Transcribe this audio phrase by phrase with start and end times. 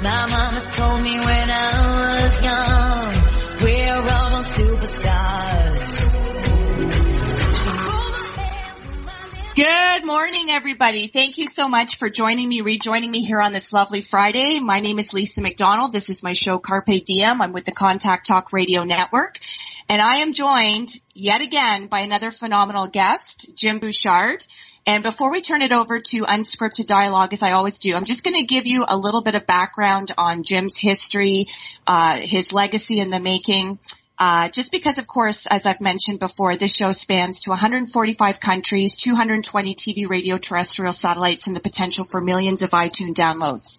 [0.00, 3.14] My mama told me when I was young,
[3.64, 5.88] we're all superstars.
[9.56, 11.08] Good morning, everybody.
[11.08, 14.60] Thank you so much for joining me, rejoining me here on this lovely Friday.
[14.60, 15.92] My name is Lisa McDonald.
[15.92, 17.42] This is my show Carpe Diem.
[17.42, 19.40] I'm with the Contact Talk Radio Network.
[19.88, 24.44] And I am joined yet again by another phenomenal guest, Jim Bouchard.
[24.86, 28.24] And before we turn it over to unscripted dialogue, as I always do, I'm just
[28.24, 31.46] going to give you a little bit of background on Jim's history,
[31.86, 33.78] uh, his legacy in the making.
[34.20, 38.96] Uh, just because, of course, as I've mentioned before, this show spans to 145 countries,
[38.96, 43.78] 220 TV, radio, terrestrial satellites, and the potential for millions of iTunes downloads.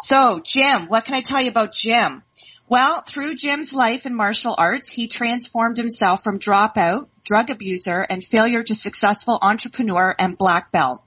[0.00, 2.22] So, Jim, what can I tell you about Jim?
[2.66, 8.22] Well, through Jim's life in martial arts, he transformed himself from dropout, drug abuser, and
[8.22, 11.02] failure to successful entrepreneur and black belt.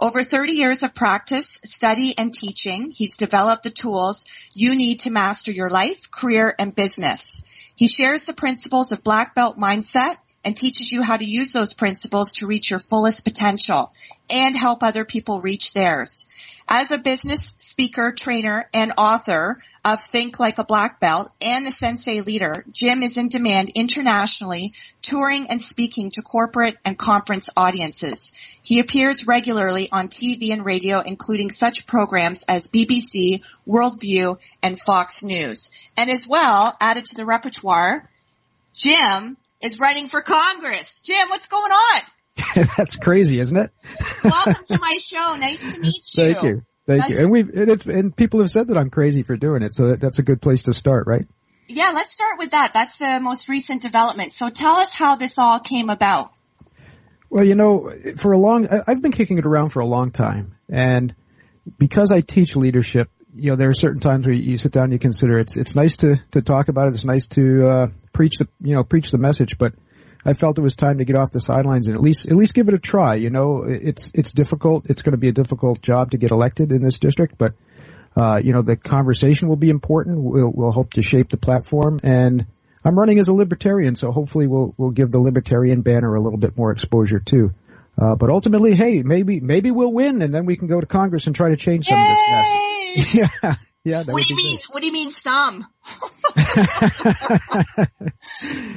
[0.00, 5.10] Over 30 years of practice, study, and teaching, he's developed the tools you need to
[5.10, 7.72] master your life, career, and business.
[7.74, 11.74] He shares the principles of black belt mindset and teaches you how to use those
[11.74, 13.92] principles to reach your fullest potential
[14.30, 16.26] and help other people reach theirs.
[16.68, 19.60] As a business speaker, trainer, and author
[19.92, 24.74] of Think Like a Black Belt and the Sensei Leader, Jim is in demand internationally,
[25.00, 28.60] touring and speaking to corporate and conference audiences.
[28.64, 35.22] He appears regularly on TV and radio, including such programs as BBC, Worldview, and Fox
[35.22, 35.70] News.
[35.96, 38.10] And as well, added to the repertoire,
[38.74, 41.00] Jim is running for Congress.
[41.00, 42.00] Jim, what's going on?
[42.76, 43.70] That's crazy, isn't it?
[44.22, 45.36] Welcome to my show.
[45.38, 46.34] Nice to meet you.
[46.34, 46.62] Thank you.
[46.88, 47.24] Thank That's- you.
[47.24, 49.88] And we and, it's, and people have said that I'm crazy for doing it, so
[49.88, 51.26] that, that's a good place to start, right?
[51.68, 52.70] Yeah, let's start with that.
[52.72, 54.32] That's the most recent development.
[54.32, 56.30] So tell us how this all came about.
[57.28, 60.56] Well, you know, for a long, I've been kicking it around for a long time,
[60.66, 61.14] and
[61.76, 64.94] because I teach leadership, you know, there are certain times where you sit down and
[64.94, 66.94] you consider it's it's nice to to talk about it.
[66.94, 69.74] It's nice to uh, preach the you know preach the message, but
[70.24, 72.54] I felt it was time to get off the sidelines and at least at least
[72.54, 73.14] give it a try.
[73.14, 74.90] You know, it's it's difficult.
[74.90, 77.54] It's going to be a difficult job to get elected in this district, but
[78.16, 80.20] uh, you know, the conversation will be important.
[80.20, 82.46] We'll, we'll hope to shape the platform and
[82.84, 86.38] I'm running as a libertarian, so hopefully we'll, we'll give the libertarian banner a little
[86.38, 87.52] bit more exposure too.
[88.00, 91.26] Uh, but ultimately, hey, maybe, maybe we'll win and then we can go to Congress
[91.26, 92.58] and try to change some of this mess.
[93.14, 93.56] Yeah.
[93.84, 94.02] Yeah.
[94.04, 94.58] What do you mean?
[94.70, 95.66] What do you mean some?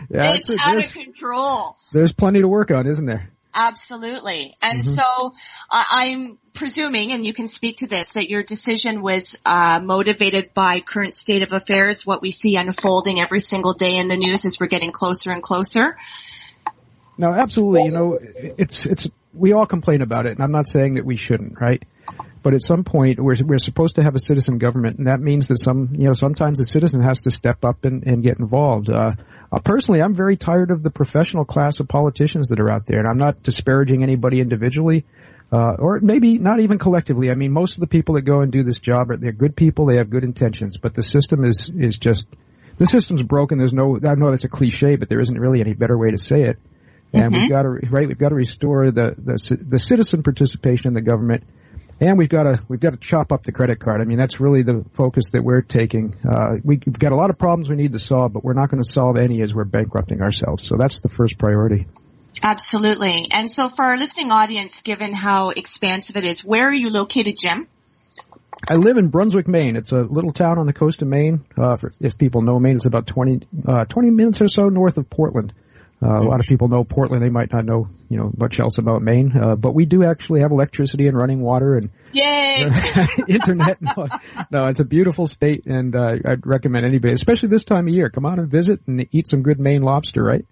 [0.10, 1.76] Yeah, it's out there's, of control.
[1.94, 3.32] there's plenty to work on, isn't there?
[3.54, 4.54] Absolutely.
[4.62, 4.92] And Mm-hmm.
[4.92, 5.32] so
[5.72, 10.54] uh, I'm presuming, and you can speak to this, that your decision was uh, motivated
[10.54, 14.46] by current state of affairs, what we see unfolding every single day in the news
[14.46, 15.96] as we're getting closer and closer.
[17.18, 17.84] No, absolutely.
[17.86, 21.16] You know, it's it's we all complain about it, and I'm not saying that we
[21.16, 21.84] shouldn't, right?
[22.44, 25.48] But at some point, we're we're supposed to have a citizen government, and that means
[25.50, 28.90] that some you know sometimes the citizen has to step up and, and get involved.
[28.90, 29.14] Uh,
[29.52, 33.00] uh, personally, I'm very tired of the professional class of politicians that are out there,
[33.00, 35.06] and I'm not disparaging anybody individually.
[35.54, 37.30] Uh, or maybe not even collectively.
[37.30, 39.54] I mean, most of the people that go and do this job are, they're good
[39.54, 39.86] people.
[39.86, 42.26] They have good intentions, but the system is, is just,
[42.78, 43.58] the system's broken.
[43.58, 46.18] There's no, I know that's a cliche, but there isn't really any better way to
[46.18, 46.58] say it.
[47.12, 50.94] And we've got to, right, we've got to restore the, the, the citizen participation in
[50.94, 51.44] the government.
[52.02, 54.02] And we've got to, we've got to chop up the credit card.
[54.02, 56.16] I mean, that's really the focus that we're taking.
[56.28, 58.72] Uh, we, we've got a lot of problems we need to solve, but we're not
[58.72, 60.64] going to solve any as we're bankrupting ourselves.
[60.68, 61.86] So that's the first priority.
[62.42, 63.28] Absolutely.
[63.32, 67.36] And so for our listening audience, given how expansive it is, where are you located,
[67.38, 67.68] Jim?
[68.68, 69.76] I live in Brunswick, Maine.
[69.76, 71.46] It's a little town on the coast of Maine.
[71.56, 74.98] Uh, for, if people know Maine, it's about 20, uh, 20 minutes or so north
[74.98, 75.54] of Portland.
[76.04, 77.22] Uh, a lot of people know Portland.
[77.22, 79.38] They might not know, you know, much else about Maine.
[79.38, 81.92] Uh, but we do actually have electricity and running water and
[83.28, 83.78] internet.
[83.82, 84.08] No,
[84.50, 88.10] no, it's a beautiful state and, uh, I'd recommend anybody, especially this time of year,
[88.10, 90.46] come out and visit and eat some good Maine lobster, right?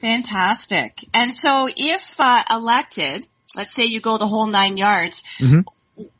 [0.00, 0.98] Fantastic.
[1.14, 3.24] And so if uh, elected,
[3.56, 5.64] let's say you go the whole nine yards, Mhm.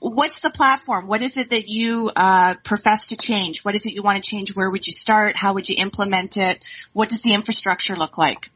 [0.01, 1.09] what's the platform?
[1.09, 3.65] What is it that you uh, profess to change?
[3.65, 4.55] What is it you want to change?
[4.55, 5.37] Where would you start?
[5.37, 6.65] How would you implement it?
[6.93, 8.51] What does the infrastructure look like?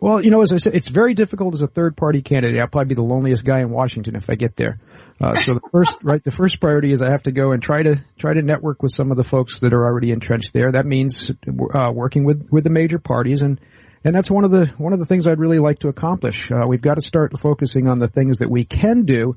[0.00, 2.60] Well, you know, as I said, it's very difficult as a third party candidate.
[2.60, 4.80] I'll probably be the loneliest guy in Washington if I get there.
[5.20, 7.84] Uh, so the first, right, the first priority is I have to go and try
[7.84, 10.72] to try to network with some of the folks that are already entrenched there.
[10.72, 13.60] That means uh, working with with the major parties, and
[14.04, 16.50] and that's one of the one of the things I'd really like to accomplish.
[16.50, 19.36] Uh, we've got to start focusing on the things that we can do,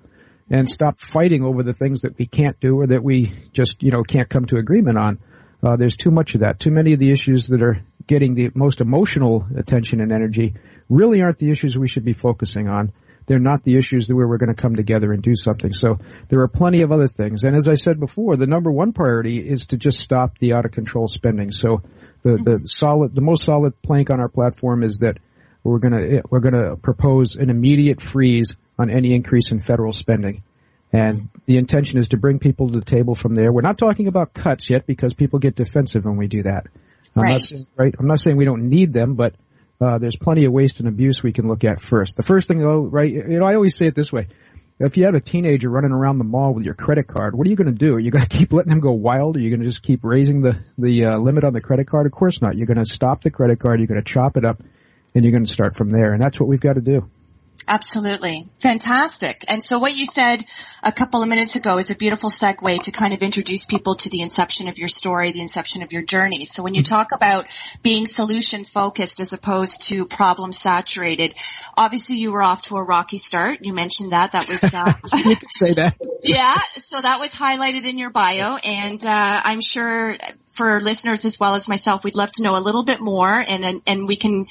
[0.49, 3.91] and stop fighting over the things that we can't do or that we just you
[3.91, 5.19] know can't come to agreement on.
[5.61, 6.59] Uh, there's too much of that.
[6.59, 10.55] Too many of the issues that are getting the most emotional attention and energy
[10.89, 12.91] really aren't the issues we should be focusing on.
[13.27, 15.73] They're not the issues that where we're going to come together and do something.
[15.73, 15.97] So
[16.27, 17.43] there are plenty of other things.
[17.43, 20.65] And as I said before, the number one priority is to just stop the out
[20.65, 21.51] of control spending.
[21.51, 21.81] So
[22.21, 22.65] the, the mm-hmm.
[22.65, 25.17] solid, the most solid plank on our platform is that
[25.63, 29.91] we're going to, we're going to propose an immediate freeze on any increase in federal
[29.91, 30.43] spending.
[30.93, 33.51] And the intention is to bring people to the table from there.
[33.51, 36.67] We're not talking about cuts yet because people get defensive when we do that.
[37.15, 37.31] I'm right.
[37.33, 37.95] Not saying, right.
[37.97, 39.35] I'm not saying we don't need them, but
[39.79, 42.15] uh, there's plenty of waste and abuse we can look at first.
[42.15, 44.27] The first thing though, right, you know, I always say it this way.
[44.77, 47.49] If you have a teenager running around the mall with your credit card, what are
[47.49, 47.95] you going to do?
[47.95, 49.37] Are you going to keep letting them go wild?
[49.37, 52.05] Are you going to just keep raising the, the uh, limit on the credit card?
[52.05, 52.57] Of course not.
[52.57, 54.61] You're going to stop the credit card, you're going to chop it up,
[55.13, 56.11] and you're going to start from there.
[56.11, 57.09] And that's what we've got to do.
[57.67, 58.45] Absolutely.
[58.59, 59.43] Fantastic.
[59.47, 60.43] And so what you said
[60.83, 64.09] a couple of minutes ago is a beautiful segue to kind of introduce people to
[64.09, 66.45] the inception of your story, the inception of your journey.
[66.45, 67.47] So when you talk about
[67.81, 71.33] being solution focused as opposed to problem saturated,
[71.75, 73.59] obviously you were off to a rocky start.
[73.63, 74.33] You mentioned that.
[74.33, 75.97] That was, uh, you could say that.
[76.23, 76.53] yeah.
[76.53, 80.15] So that was highlighted in your bio and, uh, I'm sure
[80.53, 83.65] for listeners as well as myself, we'd love to know a little bit more and,
[83.65, 84.45] and, and we can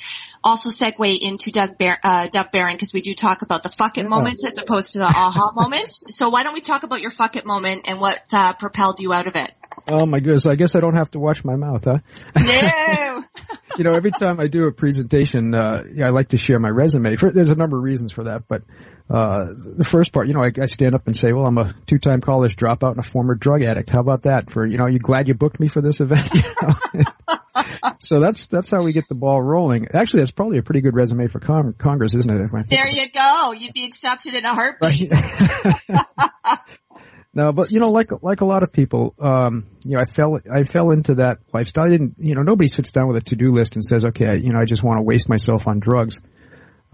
[0.45, 3.99] also segue into Doug, Bar- uh, Doug Barron because we do talk about the fuck
[3.99, 4.09] it Yeah.
[4.09, 6.15] moments as opposed to the aha moments.
[6.17, 9.13] So why don't we talk about your fuck it moment and what, uh, propelled you
[9.13, 9.51] out of it?
[9.89, 10.47] Oh my goodness.
[10.47, 11.99] I guess I don't have to watch my mouth, huh?
[12.37, 13.25] No.
[13.79, 16.69] you know, every time I do a presentation, uh, yeah, I like to share my
[16.69, 17.17] resume.
[17.17, 18.63] For, there's a number of reasons for that, but
[19.11, 21.75] uh, the first part, you know, I, I stand up and say, "Well, I'm a
[21.87, 24.51] two-time college dropout and a former drug addict." How about that?
[24.51, 26.27] For you know, you glad you booked me for this event?
[26.35, 27.34] You know?
[28.01, 29.89] so that's that's how we get the ball rolling.
[29.93, 32.51] Actually, that's probably a pretty good resume for con- Congress, isn't it?
[32.69, 33.53] There you go.
[33.53, 35.11] You'd be accepted in a heartbeat.
[35.11, 36.59] Right.
[37.35, 40.41] no, but you know, like like a lot of people, um, you know, I fell
[40.53, 41.85] I fell into that lifestyle.
[41.85, 44.37] I didn't, you know, nobody sits down with a to do list and says, okay,
[44.37, 46.21] you know, I just want to waste myself on drugs.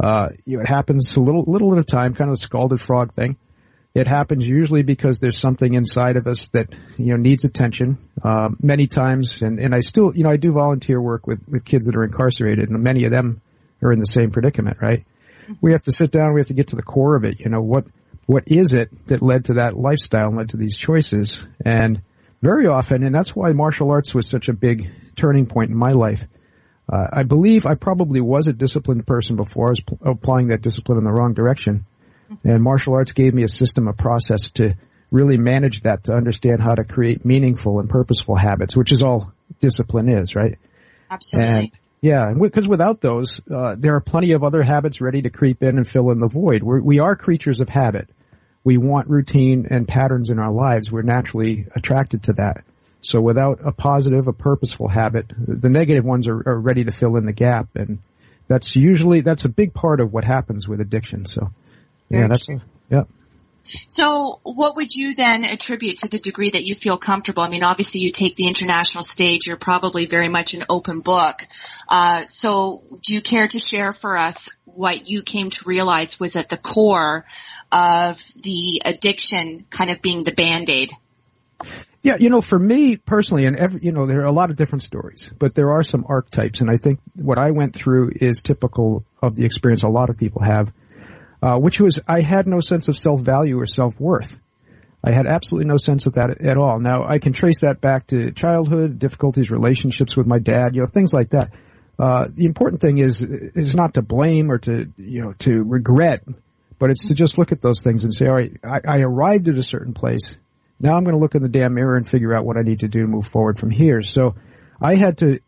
[0.03, 2.81] Uh, you know, it happens a little little at a time, kind of the scalded
[2.81, 3.37] frog thing.
[3.93, 7.99] It happens usually because there's something inside of us that you know needs attention.
[8.23, 11.65] Uh, many times, and and I still, you know, I do volunteer work with with
[11.65, 13.41] kids that are incarcerated, and many of them
[13.83, 15.05] are in the same predicament, right?
[15.61, 16.35] We have to sit down.
[16.35, 17.41] We have to get to the core of it.
[17.41, 17.85] You know what
[18.27, 21.45] what is it that led to that lifestyle and led to these choices?
[21.65, 22.01] And
[22.43, 25.93] very often, and that's why martial arts was such a big turning point in my
[25.93, 26.27] life.
[26.91, 29.69] Uh, I believe I probably was a disciplined person before.
[29.69, 31.87] I was pl- applying that discipline in the wrong direction.
[32.45, 34.75] And martial arts gave me a system, a process to
[35.11, 39.33] really manage that, to understand how to create meaningful and purposeful habits, which is all
[39.59, 40.59] discipline is, right?
[41.11, 41.51] Absolutely.
[41.51, 45.63] And yeah, because without those, uh, there are plenty of other habits ready to creep
[45.63, 46.63] in and fill in the void.
[46.63, 48.09] We're, we are creatures of habit.
[48.63, 50.91] We want routine and patterns in our lives.
[50.91, 52.65] We're naturally attracted to that.
[53.03, 57.17] So without a positive, a purposeful habit, the negative ones are, are ready to fill
[57.17, 57.69] in the gap.
[57.75, 57.99] And
[58.47, 61.25] that's usually, that's a big part of what happens with addiction.
[61.25, 61.51] So
[62.11, 62.61] yeah, that's, true.
[62.91, 63.05] yeah.
[63.63, 67.43] So what would you then attribute to the degree that you feel comfortable?
[67.43, 69.47] I mean, obviously you take the international stage.
[69.47, 71.47] You're probably very much an open book.
[71.89, 76.37] Uh, so do you care to share for us what you came to realize was
[76.37, 77.25] at the core
[77.71, 80.93] of the addiction kind of being the band-aid?
[82.03, 84.57] Yeah, you know, for me personally, and every, you know, there are a lot of
[84.57, 88.41] different stories, but there are some archetypes, and I think what I went through is
[88.41, 90.73] typical of the experience a lot of people have,
[91.43, 94.41] uh, which was I had no sense of self-value or self-worth.
[95.03, 96.79] I had absolutely no sense of that at all.
[96.79, 100.87] Now, I can trace that back to childhood, difficulties, relationships with my dad, you know,
[100.87, 101.53] things like that.
[101.99, 106.23] Uh, the important thing is, is not to blame or to, you know, to regret,
[106.79, 109.49] but it's to just look at those things and say, all right, I, I arrived
[109.49, 110.37] at a certain place.
[110.79, 112.81] Now I'm going to look in the damn mirror and figure out what I need
[112.81, 114.03] to do to move forward from here.
[114.03, 114.35] So
[114.81, 115.41] I had to,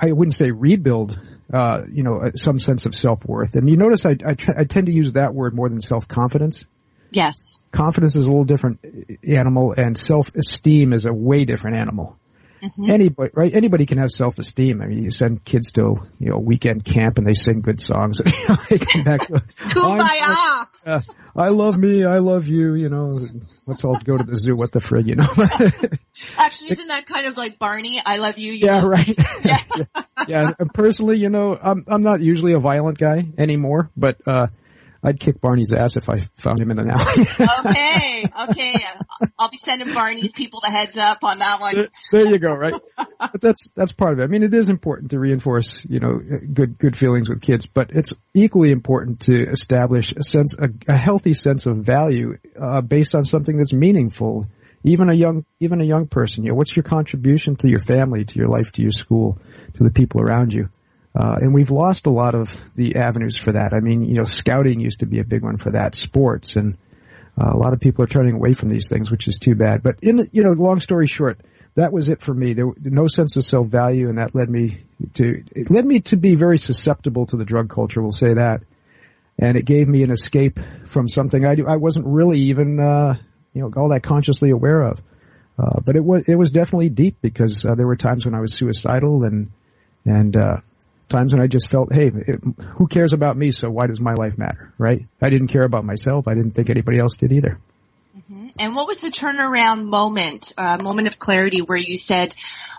[0.00, 1.18] I wouldn't say rebuild,
[1.52, 3.54] uh, you know, some sense of self-worth.
[3.54, 6.64] And you notice I, I, I tend to use that word more than self-confidence.
[7.12, 7.62] Yes.
[7.72, 8.84] Confidence is a little different
[9.26, 12.18] animal and self-esteem is a way different animal.
[12.88, 13.54] Anybody, right?
[13.54, 14.80] Anybody can have self-esteem.
[14.82, 18.20] I mean, you send kids to, you know, weekend camp and they sing good songs.
[18.26, 20.66] You know, they come back to, Kumbaya!
[20.86, 21.00] uh,
[21.36, 23.10] I love me, I love you, you know,
[23.66, 25.24] let's all go to the zoo, what the frig, you know?
[26.38, 28.00] Actually, isn't that kind of like Barney?
[28.04, 28.52] I love you.
[28.52, 29.18] you yeah, love- right.
[29.44, 29.62] yeah.
[30.28, 30.50] yeah.
[30.58, 34.48] And personally, you know, I'm, I'm not usually a violent guy anymore, but, uh,
[35.06, 37.22] I'd kick Barney's ass if I found him in an alley.
[37.60, 38.74] okay, okay.
[39.38, 41.86] I'll be sending Barney people the heads up on that one.
[42.10, 42.74] there you go, right?
[43.18, 44.24] But that's that's part of it.
[44.24, 46.18] I mean, it is important to reinforce, you know,
[46.52, 50.96] good good feelings with kids, but it's equally important to establish a sense, a, a
[50.96, 54.46] healthy sense of value uh, based on something that's meaningful.
[54.84, 58.24] Even a young, even a young person, you know, what's your contribution to your family,
[58.24, 59.38] to your life, to your school,
[59.74, 60.68] to the people around you?
[61.16, 63.72] Uh, and we've lost a lot of the avenues for that.
[63.72, 66.76] I mean, you know, scouting used to be a big one for that, sports, and
[67.40, 69.82] uh, a lot of people are turning away from these things, which is too bad.
[69.82, 71.40] But in, you know, long story short,
[71.74, 72.52] that was it for me.
[72.52, 76.16] There no sense of self value, and that led me to it led me to
[76.16, 78.02] be very susceptible to the drug culture.
[78.02, 78.62] We'll say that,
[79.38, 83.14] and it gave me an escape from something I do, I wasn't really even uh,
[83.54, 85.02] you know all that consciously aware of.
[85.58, 88.40] Uh, but it was it was definitely deep because uh, there were times when I
[88.40, 89.50] was suicidal and
[90.04, 90.56] and uh,
[91.08, 92.40] times when I just felt, hey, it,
[92.76, 93.50] who cares about me?
[93.50, 95.06] So why does my life matter, right?
[95.20, 96.28] I didn't care about myself.
[96.28, 97.58] I didn't think anybody else did either.
[98.16, 98.48] Mm-hmm.
[98.58, 102.34] And what was the turnaround moment, uh, moment of clarity where you said,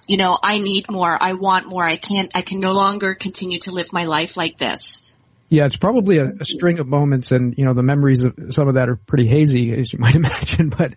[0.07, 3.59] you know, I need more, I want more, I can't, I can no longer continue
[3.59, 5.06] to live my life like this?
[5.49, 8.67] Yeah, it's probably a, a string of moments, and you know the memories of some
[8.67, 10.69] of that are pretty hazy, as you might imagine.
[10.69, 10.93] But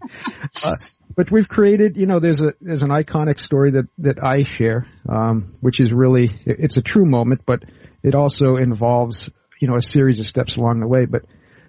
[0.64, 0.74] uh,
[1.14, 4.88] but we've created, you know, there's a there's an iconic story that that I share,
[5.08, 7.62] um, which is really it's a true moment, but
[8.02, 9.30] it also involves
[9.60, 11.04] you know a series of steps along the way.
[11.04, 11.22] But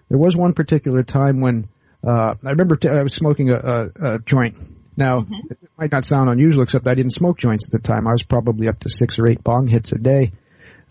[0.09, 1.67] there was one particular time when
[2.05, 4.55] uh, I remember t- I was smoking a, a, a joint.
[4.97, 5.51] Now mm-hmm.
[5.51, 8.07] it might not sound unusual, except I didn't smoke joints at the time.
[8.07, 10.31] I was probably up to six or eight bong hits a day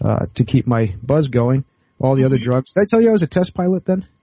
[0.05, 1.65] uh, to keep my buzz going.
[2.01, 2.51] All the other mm-hmm.
[2.51, 2.73] drugs.
[2.73, 4.07] Did I tell you I was a test pilot then?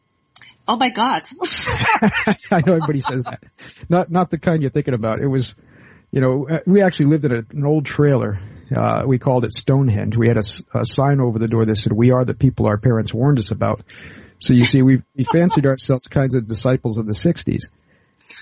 [0.70, 1.24] Oh my God.
[2.52, 3.42] I know everybody says that.
[3.88, 5.20] Not, not the kind you're thinking about.
[5.20, 5.72] It was,
[6.12, 8.42] you know, uh, we actually lived in a, an old trailer.
[8.76, 10.18] Uh, we called it Stonehenge.
[10.18, 12.78] We had a, a, sign over the door that said, we are the people our
[12.78, 13.82] parents warned us about.
[14.40, 17.62] So you see, we, we fancied ourselves kinds of disciples of the 60s.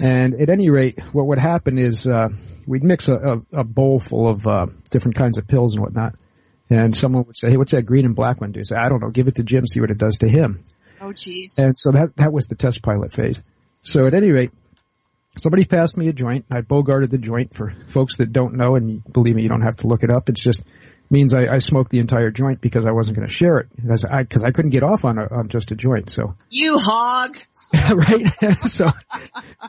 [0.02, 2.30] And at any rate, what would happen is, uh,
[2.66, 6.16] we'd mix a, a, a, bowl full of, uh, different kinds of pills and whatnot.
[6.76, 8.62] And someone would say, hey, what's that green and black one do?
[8.64, 10.66] Say, I don't know, give it to Jim, see what it does to him.
[11.00, 11.58] Oh, jeez.
[11.58, 13.42] And so that that was the test pilot phase.
[13.82, 14.52] So at any rate,
[15.38, 16.46] somebody passed me a joint.
[16.52, 19.78] I bogarted the joint for folks that don't know, and believe me, you don't have
[19.78, 20.28] to look it up.
[20.28, 20.64] It just
[21.10, 24.04] means I, I smoked the entire joint because I wasn't going to share it because
[24.04, 26.10] I I couldn't get off on a, on just a joint.
[26.10, 27.38] So you hog,
[27.94, 28.58] right?
[28.64, 28.92] so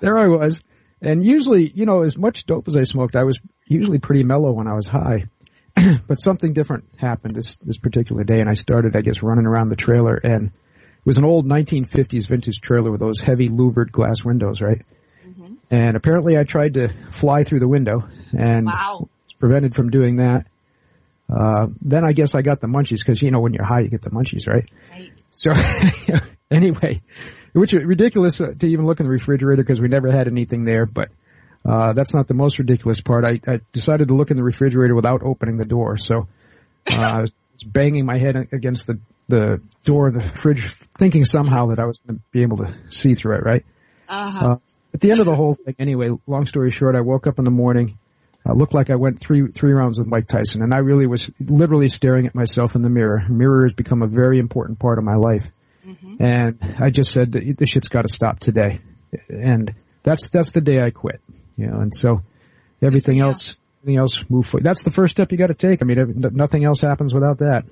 [0.01, 0.61] there I was,
[1.01, 4.51] and usually, you know, as much dope as I smoked, I was usually pretty mellow
[4.51, 5.27] when I was high.
[6.09, 9.69] but something different happened this this particular day, and I started, I guess, running around
[9.69, 10.51] the trailer and
[11.07, 14.85] it was an old 1950s vintage trailer with those heavy louvered glass windows, right?
[15.25, 15.55] Mm-hmm.
[15.71, 19.09] And apparently I tried to fly through the window and wow.
[19.25, 20.49] was prevented from doing that.
[21.33, 23.89] Uh, then I guess I got the munchies because, you know, when you're high, you
[23.89, 24.69] get the munchies, right?
[24.91, 25.13] Right.
[25.31, 25.53] So
[26.51, 27.03] anyway,
[27.53, 30.87] which is ridiculous to even look in the refrigerator because we never had anything there,
[30.87, 31.11] but,
[31.67, 33.25] uh, that's not the most ridiculous part.
[33.25, 35.97] I, I decided to look in the refrigerator without opening the door.
[35.99, 36.27] So,
[36.91, 37.33] uh, I was
[37.65, 41.99] banging my head against the the door of the fridge, thinking somehow that I was
[41.99, 43.45] going to be able to see through it.
[43.45, 43.67] Right.
[44.09, 44.53] Uh-huh.
[44.53, 44.57] Uh,
[44.95, 46.11] at the end of the whole thing, anyway.
[46.27, 47.99] Long story short, I woke up in the morning.
[48.47, 51.31] I looked like I went three three rounds with Mike Tyson, and I really was
[51.41, 53.25] literally staring at myself in the mirror.
[53.29, 55.51] Mirror has become a very important part of my life,
[55.85, 56.23] mm-hmm.
[56.23, 58.81] and I just said that this shit's got to stop today,
[59.29, 61.21] and that's that's the day I quit.
[61.57, 62.23] You know, and so
[62.83, 64.65] everything else everything else move forward.
[64.65, 65.81] That's the first step you got to take.
[65.83, 67.65] I mean, nothing else happens without that.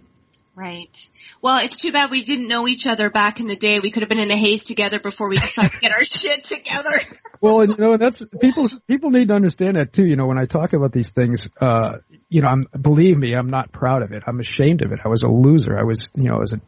[0.57, 1.11] Right.
[1.43, 3.81] Well, it's too bad we didn't know each other back in the day.
[3.81, 6.45] We could have been in a haze together before we decided to get our shit
[6.45, 6.97] together.
[7.41, 8.69] well, and, you know, that's people.
[8.87, 10.07] People need to understand that too.
[10.07, 11.99] You know, when I talk about these things, uh,
[12.29, 14.23] you know, I'm believe me, I'm not proud of it.
[14.29, 15.01] I'm ashamed of it.
[15.05, 15.77] I was a loser.
[15.77, 16.61] I was, you know, as a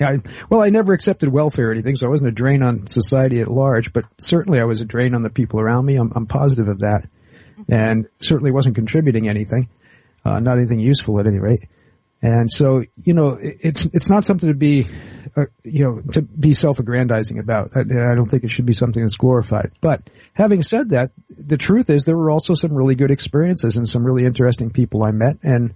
[0.00, 0.18] I,
[0.48, 3.48] well, I never accepted welfare or anything, so I wasn't a drain on society at
[3.48, 5.96] large, but certainly I was a drain on the people around me.
[5.96, 7.08] I'm, I'm positive of that.
[7.68, 9.68] And certainly wasn't contributing anything,
[10.24, 11.66] uh, not anything useful at any rate.
[12.22, 14.86] And so, you know, it's, it's not something to be,
[15.36, 17.72] uh, you know, to be self-aggrandizing about.
[17.76, 19.72] I, I, don't think it should be something that's glorified.
[19.80, 23.88] But having said that, the truth is there were also some really good experiences and
[23.88, 25.74] some really interesting people I met and,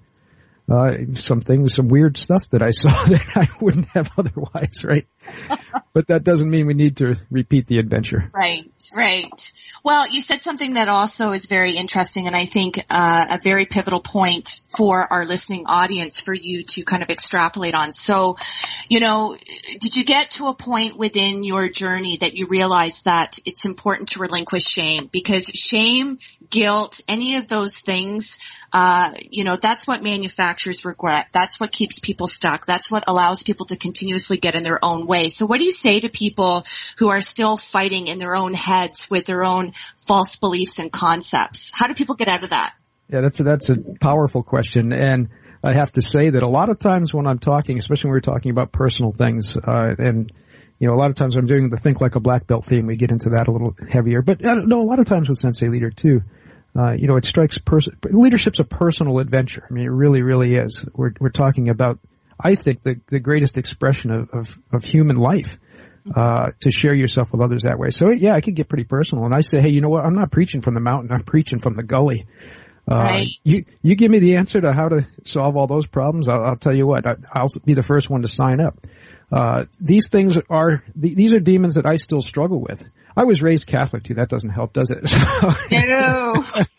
[0.71, 5.07] uh, some things, some weird stuff that I saw that I wouldn't have otherwise, right?
[5.93, 8.31] but that doesn't mean we need to repeat the adventure.
[8.33, 9.53] Right, right.
[9.85, 13.65] Well, you said something that also is very interesting and I think uh, a very
[13.65, 17.93] pivotal point for our listening audience for you to kind of extrapolate on.
[17.93, 18.37] So,
[18.89, 19.37] you know,
[19.81, 24.11] did you get to a point within your journey that you realized that it's important
[24.11, 25.09] to relinquish shame?
[25.11, 28.39] Because shame, guilt, any of those things
[28.73, 31.29] uh, you know, that's what manufacturers regret.
[31.33, 32.67] That's what keeps people stuck.
[32.67, 35.29] That's what allows people to continuously get in their own way.
[35.29, 36.65] So what do you say to people
[36.99, 41.73] who are still fighting in their own heads with their own false beliefs and concepts?
[41.75, 42.75] How do people get out of that?
[43.09, 44.93] Yeah, that's a, that's a powerful question.
[44.93, 45.31] And
[45.65, 48.21] I have to say that a lot of times when I'm talking, especially when we're
[48.21, 50.33] talking about personal things, uh, and
[50.79, 52.87] you know, a lot of times I'm doing the think like a black belt theme.
[52.87, 55.39] We get into that a little heavier, but don't know, a lot of times with
[55.39, 56.23] Sensei Leader too,
[56.79, 59.67] uh, you know, it strikes pers- leadership's a personal adventure.
[59.69, 60.85] I mean, it really, really is.
[60.95, 61.99] We're, we're talking about,
[62.39, 65.59] I think, the, the greatest expression of, of, of human life,
[66.17, 67.91] uh, to share yourself with others that way.
[67.91, 70.05] So yeah, I can get pretty personal and I say, hey, you know what?
[70.05, 71.13] I'm not preaching from the mountain.
[71.13, 72.27] I'm preaching from the gully.
[72.91, 73.29] Uh, Right.
[73.45, 76.27] you, you give me the answer to how to solve all those problems.
[76.29, 78.79] I'll, I'll tell you what, I, I'll be the first one to sign up.
[79.31, 82.89] Uh, these things are, th- these are demons that I still struggle with.
[83.17, 84.15] I was raised Catholic too.
[84.15, 84.99] That doesn't help, does it?
[85.73, 86.33] No.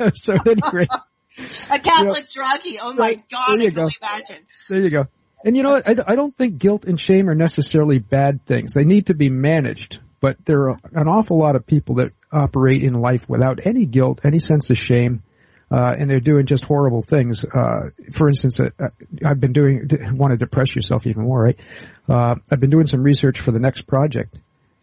[0.13, 2.77] so at any rate, A Catholic druggie.
[2.81, 3.87] Oh my God, you I go.
[4.01, 4.45] imagine.
[4.69, 5.07] there you go.
[5.43, 5.87] And you know what?
[5.89, 8.73] I, I don't think guilt and shame are necessarily bad things.
[8.73, 12.83] They need to be managed, but there are an awful lot of people that operate
[12.83, 15.23] in life without any guilt, any sense of shame,
[15.71, 17.43] uh, and they're doing just horrible things.
[17.43, 18.89] Uh, for instance, uh, uh,
[19.25, 21.59] I've been doing, want to depress yourself even more, right?
[22.07, 24.35] Uh, I've been doing some research for the next project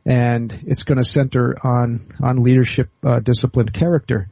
[0.09, 4.31] and it's going to center on, on leadership, uh, disciplined character.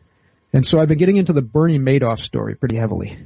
[0.52, 3.18] And so I've been getting into the Bernie Madoff story pretty heavily.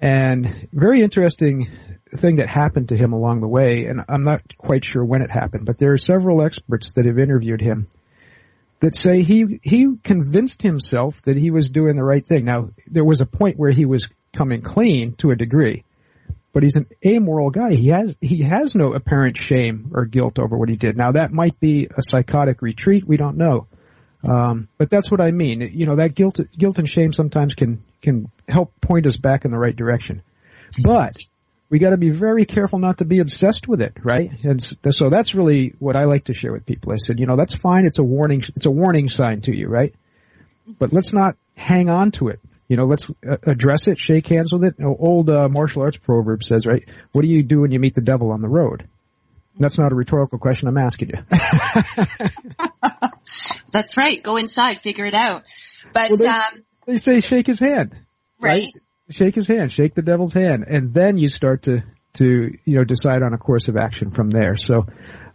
[0.00, 1.70] And very interesting
[2.16, 5.30] thing that happened to him along the way, and I'm not quite sure when it
[5.30, 7.88] happened, but there are several experts that have interviewed him
[8.80, 12.44] that say he he convinced himself that he was doing the right thing.
[12.44, 15.84] Now, there was a point where he was coming clean to a degree,
[16.52, 17.74] but he's an amoral guy.
[17.74, 20.96] He has he has no apparent shame or guilt over what he did.
[20.96, 23.06] Now, that might be a psychotic retreat.
[23.06, 23.66] We don't know.
[24.24, 25.60] Um, but that's what I mean.
[25.60, 29.50] You know, that guilt, guilt and shame sometimes can, can help point us back in
[29.50, 30.22] the right direction.
[30.82, 31.12] But
[31.70, 34.32] we gotta be very careful not to be obsessed with it, right?
[34.42, 36.92] And so that's really what I like to share with people.
[36.92, 37.84] I said, you know, that's fine.
[37.84, 39.94] It's a warning, it's a warning sign to you, right?
[40.78, 42.40] But let's not hang on to it.
[42.68, 44.74] You know, let's uh, address it, shake hands with it.
[44.78, 46.82] You know, old uh, martial arts proverb says, right?
[47.12, 48.86] What do you do when you meet the devil on the road?
[49.56, 50.68] That's not a rhetorical question.
[50.68, 51.22] I'm asking you.
[53.72, 54.22] That's right.
[54.22, 55.44] Go inside, figure it out.
[55.92, 57.94] But, Well, they- um, they say shake his hand.
[58.40, 58.66] right.
[59.10, 61.82] Shake his hand, shake the devil's hand, and then you start to,
[62.14, 64.54] to, you know, decide on a course of action from there.
[64.56, 64.84] So,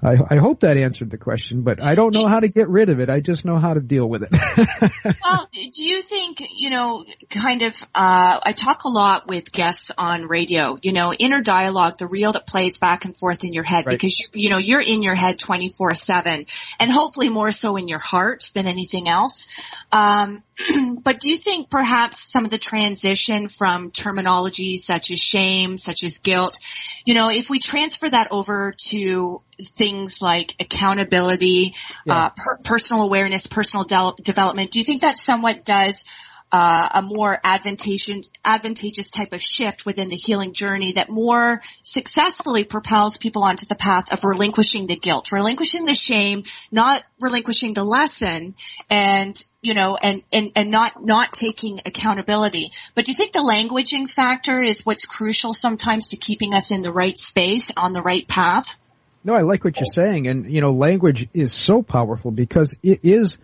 [0.03, 2.89] I, I hope that answered the question, but I don't know how to get rid
[2.89, 3.09] of it.
[3.09, 4.33] I just know how to deal with it.
[5.23, 9.91] Well, do you think, you know, kind of, uh, I talk a lot with guests
[9.97, 13.63] on radio, you know, inner dialogue, the reel that plays back and forth in your
[13.63, 13.93] head Right.
[13.93, 16.45] because you, you know, you're in your head 24 seven
[16.79, 19.47] and hopefully more so in your heart than anything else.
[19.91, 20.43] Um,
[21.03, 26.03] but do you think perhaps some of the transition from terminology such as shame, such
[26.03, 26.57] as guilt,
[27.05, 31.73] you know, if we transfer that over to things like accountability,
[32.05, 32.25] Yeah.
[32.25, 36.05] uh, per- personal awareness, personal del- development, do you think that somewhat does
[36.53, 42.63] uh, a more advantageous, advantageous type of shift within the healing journey that more successfully
[42.63, 47.83] propels people onto the path of relinquishing the guilt, relinquishing the shame, not relinquishing the
[47.83, 48.53] lesson,
[48.89, 52.71] and you know, and and and not not taking accountability.
[52.95, 56.83] But do you think the languaging factor is what's crucial sometimes to keeping us in
[56.83, 58.79] the right space on the right path?
[59.23, 62.99] no, I like what you're saying, and you know, language is so powerful because it
[63.03, 63.37] is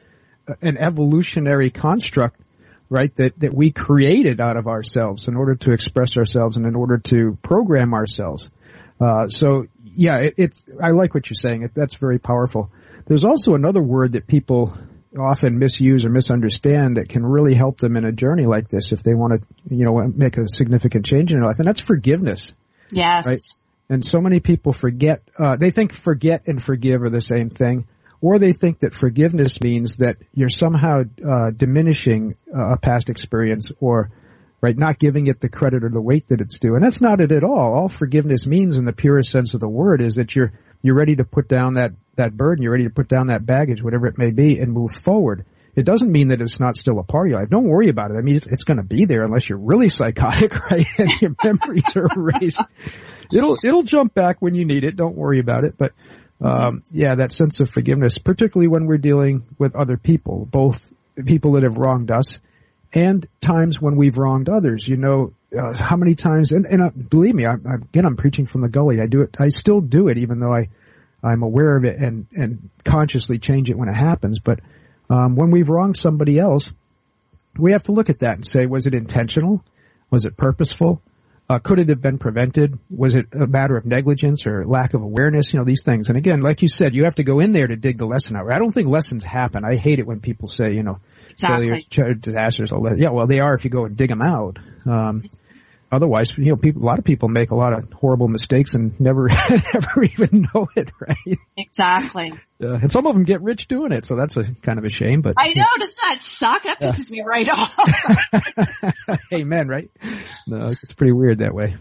[0.61, 2.39] an evolutionary construct,
[2.89, 3.15] right?
[3.15, 6.97] That that we created out of ourselves in order to express ourselves and in order
[6.97, 8.49] to program ourselves.
[8.99, 11.63] Uh, so yeah, it, it's I like what you're saying.
[11.63, 12.71] It, that's very powerful.
[13.05, 14.77] There's also another word that people
[15.17, 19.01] often misuse or misunderstand that can really help them in a journey like this if
[19.01, 22.53] they want to, you know, make a significant change in their life, and that's forgiveness.
[22.91, 23.25] Yes.
[23.25, 23.95] Right.
[23.95, 27.87] And so many people forget, uh, they think forget and forgive are the same thing,
[28.21, 33.71] or they think that forgiveness means that you're somehow, uh, diminishing uh, a past experience
[33.79, 34.11] or,
[34.61, 36.75] right, not giving it the credit or the weight that it's due.
[36.75, 37.73] And that's not it at all.
[37.73, 40.51] All forgiveness means in the purest sense of the word is that you're,
[40.81, 43.81] you're ready to put down that, that burden, you're ready to put down that baggage,
[43.81, 45.45] whatever it may be, and move forward.
[45.75, 47.49] It doesn't mean that it's not still a part of your life.
[47.49, 48.15] Don't worry about it.
[48.17, 50.85] I mean, it's, it's going to be there unless you're really psychotic, right?
[50.97, 52.61] And your memories are erased.
[53.31, 54.95] It'll it'll jump back when you need it.
[54.95, 55.75] Don't worry about it.
[55.77, 55.93] But
[56.41, 60.93] um, yeah, that sense of forgiveness, particularly when we're dealing with other people, both
[61.25, 62.39] people that have wronged us
[62.93, 64.87] and times when we've wronged others.
[64.87, 66.51] You know, uh, how many times?
[66.51, 69.01] And, and uh, believe me, I, I, again, I'm preaching from the gully.
[69.01, 69.35] I do it.
[69.39, 70.69] I still do it, even though I
[71.21, 74.39] I'm aware of it and and consciously change it when it happens.
[74.39, 74.61] But
[75.09, 76.71] um, when we've wronged somebody else,
[77.57, 79.63] we have to look at that and say, was it intentional?
[80.09, 81.01] Was it purposeful?
[81.49, 82.77] Uh, could it have been prevented?
[82.91, 85.51] Was it a matter of negligence or lack of awareness?
[85.51, 86.09] You know, these things.
[86.09, 88.35] And again, like you said, you have to go in there to dig the lesson
[88.35, 88.53] out.
[88.53, 89.63] I don't think lessons happen.
[89.65, 90.99] I hate it when people say, you know,
[91.31, 91.81] Exactly.
[91.89, 92.99] failures, disasters, all that.
[92.99, 94.59] Yeah, well, they are if you go and dig them out.
[94.85, 95.29] Um,
[95.91, 98.99] otherwise, you know, people, a lot of people make a lot of horrible mistakes and
[98.99, 99.27] never,
[99.73, 101.39] never even know it, right?
[101.57, 102.33] Exactly.
[102.61, 104.89] Uh, and some of them get rich doing it, so that's a kind of a
[104.89, 105.21] shame.
[105.21, 105.63] But I know.
[105.77, 106.63] Does that suck?
[106.63, 109.23] That pisses me right off.
[109.33, 109.89] amen, right?
[110.47, 111.77] No, it's pretty weird that way.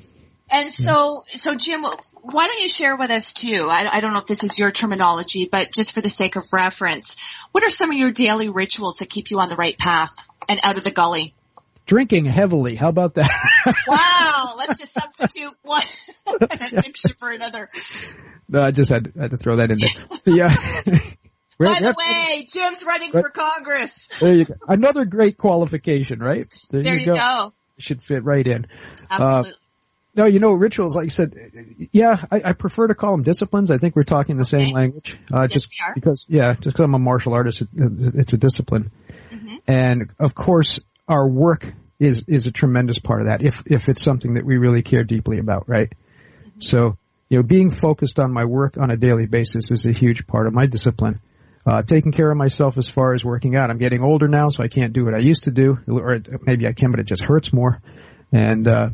[0.51, 3.69] And so, so Jim, why don't you share with us too?
[3.71, 6.45] I, I don't know if this is your terminology, but just for the sake of
[6.53, 7.17] reference,
[7.53, 10.61] what are some of your daily rituals that keep you on the right path and
[10.63, 11.35] out of the gully?
[11.89, 12.77] Drinking heavily.
[12.77, 13.31] How about that?
[13.89, 15.83] Wow, let's just substitute one
[16.43, 17.67] addiction for another.
[18.49, 20.07] no, I just had, had to throw that in there.
[20.37, 20.55] Yeah.
[21.59, 23.25] By the way, Jim's running What?
[23.25, 24.21] for Congress.
[24.21, 24.55] there you go.
[24.69, 26.47] Another great qualification, right?
[26.71, 27.51] There you go.
[27.79, 28.67] Should fit right in.
[29.11, 29.53] Absolutely.
[30.15, 31.35] No, you know, rituals, like you said,
[31.93, 33.71] yeah, I, I prefer to call them disciplines.
[33.71, 35.19] I think we're talking the same language.
[35.33, 35.95] Uh, Yes, just we are.
[35.95, 38.91] because, yeah, just because I'm a martial artist, it, it's a discipline.
[39.31, 39.57] Mm-hmm.
[39.67, 44.03] And of course, our work is, is a tremendous part of that if, if it's
[44.03, 45.91] something that we really care deeply about, right?
[45.91, 46.61] Mm-hmm.
[46.61, 46.97] So,
[47.29, 50.47] you know, being focused on my work on a daily basis is a huge part
[50.47, 51.21] of my discipline.
[51.67, 53.71] Uh, taking care of myself as far as working out.
[53.71, 56.67] I'm getting older now, so I can't do what I used to do, or maybe
[56.67, 57.83] I can, but it just hurts more.
[58.33, 58.89] And, uh,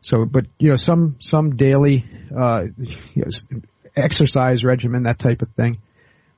[0.00, 2.04] so, but you know, some some daily
[2.36, 3.60] uh, you know,
[3.96, 5.78] exercise regimen, that type of thing.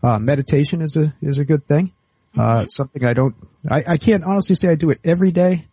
[0.02, 1.92] Uh, meditation is a is a good thing.
[2.36, 3.34] Uh, something I don't,
[3.68, 5.66] I, I can't honestly say I do it every day.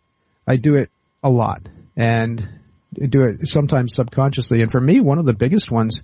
[0.46, 0.90] I do it
[1.22, 2.48] a lot and
[2.94, 4.62] do it sometimes subconsciously.
[4.62, 6.02] And for me, one of the biggest ones,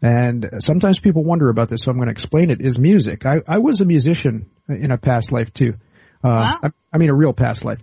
[0.00, 3.24] and sometimes people wonder about this, so I'm going to explain it, is music.
[3.26, 5.74] I, I was a musician in a past life too.
[6.22, 7.80] Uh, I, I mean a real past life.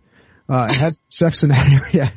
[0.47, 2.11] Uh, I had sex in that area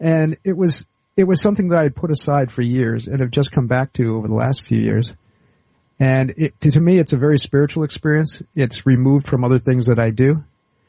[0.00, 0.86] and it was
[1.16, 3.92] it was something that I had put aside for years and have just come back
[3.94, 5.14] to over the last few years.
[5.98, 8.42] And it, to, to me, it's a very spiritual experience.
[8.54, 10.44] It's removed from other things that I do,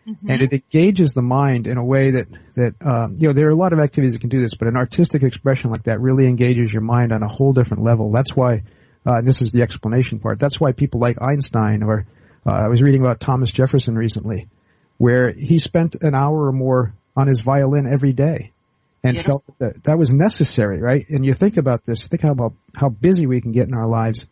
[0.05, 3.51] and it engages the mind in a way that that um, you know there are
[3.51, 6.27] a lot of activities that can do this, but an artistic expression like that really
[6.27, 8.11] engages your mind on a whole different level.
[8.11, 8.63] That's why,
[9.05, 10.39] uh, and this is the explanation part.
[10.39, 12.05] That's why people like Einstein, or
[12.45, 14.49] uh, I was reading about Thomas Jefferson recently,
[14.97, 18.51] where he spent an hour or more on his violin every day
[19.03, 19.43] and Beautiful.
[19.45, 21.07] felt that that was necessary, right?
[21.09, 23.87] And you think about this, think how about how busy we can get in our
[23.87, 24.25] lives.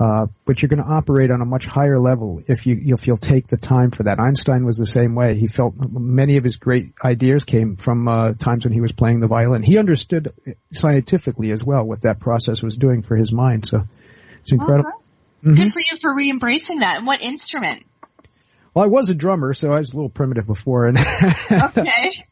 [0.00, 3.18] Uh, but you're going to operate on a much higher level if you if you'll
[3.18, 4.18] take the time for that.
[4.18, 5.34] Einstein was the same way.
[5.38, 9.20] He felt many of his great ideas came from uh, times when he was playing
[9.20, 9.62] the violin.
[9.62, 10.32] He understood
[10.72, 13.68] scientifically as well what that process was doing for his mind.
[13.68, 13.86] So
[14.40, 14.90] it's incredible.
[15.44, 16.96] Good for you for re-embracing that.
[16.96, 17.84] And what instrument?
[18.72, 20.96] Well, I was a drummer, so I was a little primitive before, and
[21.50, 22.24] Okay.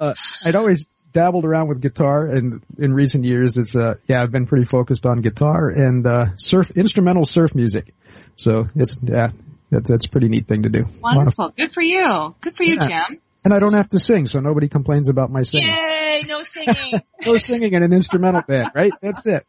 [0.00, 0.14] uh,
[0.46, 4.46] I'd always dabbled around with guitar, and in recent years, it's uh, yeah, I've been
[4.46, 7.94] pretty focused on guitar and uh, surf instrumental surf music.
[8.36, 9.30] So it's yeah,
[9.70, 10.80] that's that's a pretty neat thing to do.
[10.80, 11.52] A lot of- Wonderful.
[11.56, 12.36] Good for you.
[12.42, 13.06] Good for you, Yeah.
[13.06, 13.18] Jim.
[13.46, 15.68] and I don't have to sing, so nobody complains about my singing.
[15.70, 17.00] Yay, no singing.
[17.26, 18.92] No singing in an instrumental band, right?
[19.00, 19.46] That's it.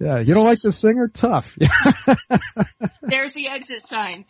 [0.00, 1.06] Yeah, you don't like the singer?
[1.06, 1.54] Tough.
[1.56, 4.24] There's the exit sign.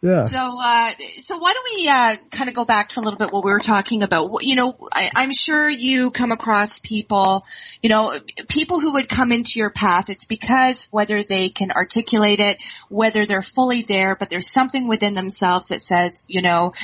[0.00, 0.26] yeah.
[0.26, 3.32] So, uh, so why don't we, uh, kind of go back to a little bit
[3.32, 4.30] what we were talking about?
[4.42, 7.44] You know, I, I'm sure you come across people,
[7.82, 8.16] you know,
[8.48, 10.08] people who would come into your path.
[10.08, 15.14] It's because whether they can articulate it, whether they're fully there, but there's something within
[15.14, 16.74] themselves that says, you know,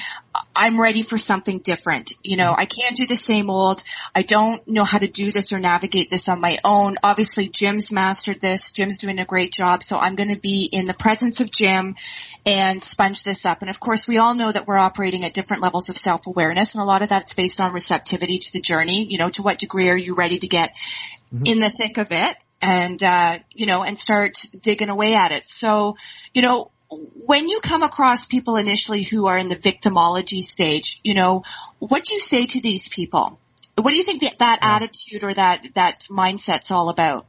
[0.61, 2.15] I'm ready for something different.
[2.25, 3.81] You know, I can't do the same old.
[4.13, 6.97] I don't know how to do this or navigate this on my own.
[7.05, 8.73] Obviously, Jim's mastered this.
[8.73, 9.85] Jim's doing a great job.
[9.85, 11.95] So I'm going to be in the presence of Jim
[12.45, 13.61] and sponge this up.
[13.61, 16.75] And of course, we all know that we're operating at different levels of self-awareness.
[16.75, 19.07] And a lot of that's based on receptivity to the journey.
[19.09, 20.77] You know, to what degree are you ready to get
[21.45, 22.35] in the thick of it?
[22.61, 25.45] And, uh, you know, and start digging away at it.
[25.45, 25.95] So,
[26.35, 31.15] you know, when you come across people initially who are in the victimology stage, you
[31.15, 31.43] know,
[31.79, 33.39] what do you say to these people?
[33.77, 37.27] What do you think that, that attitude or that, that mindset's all about?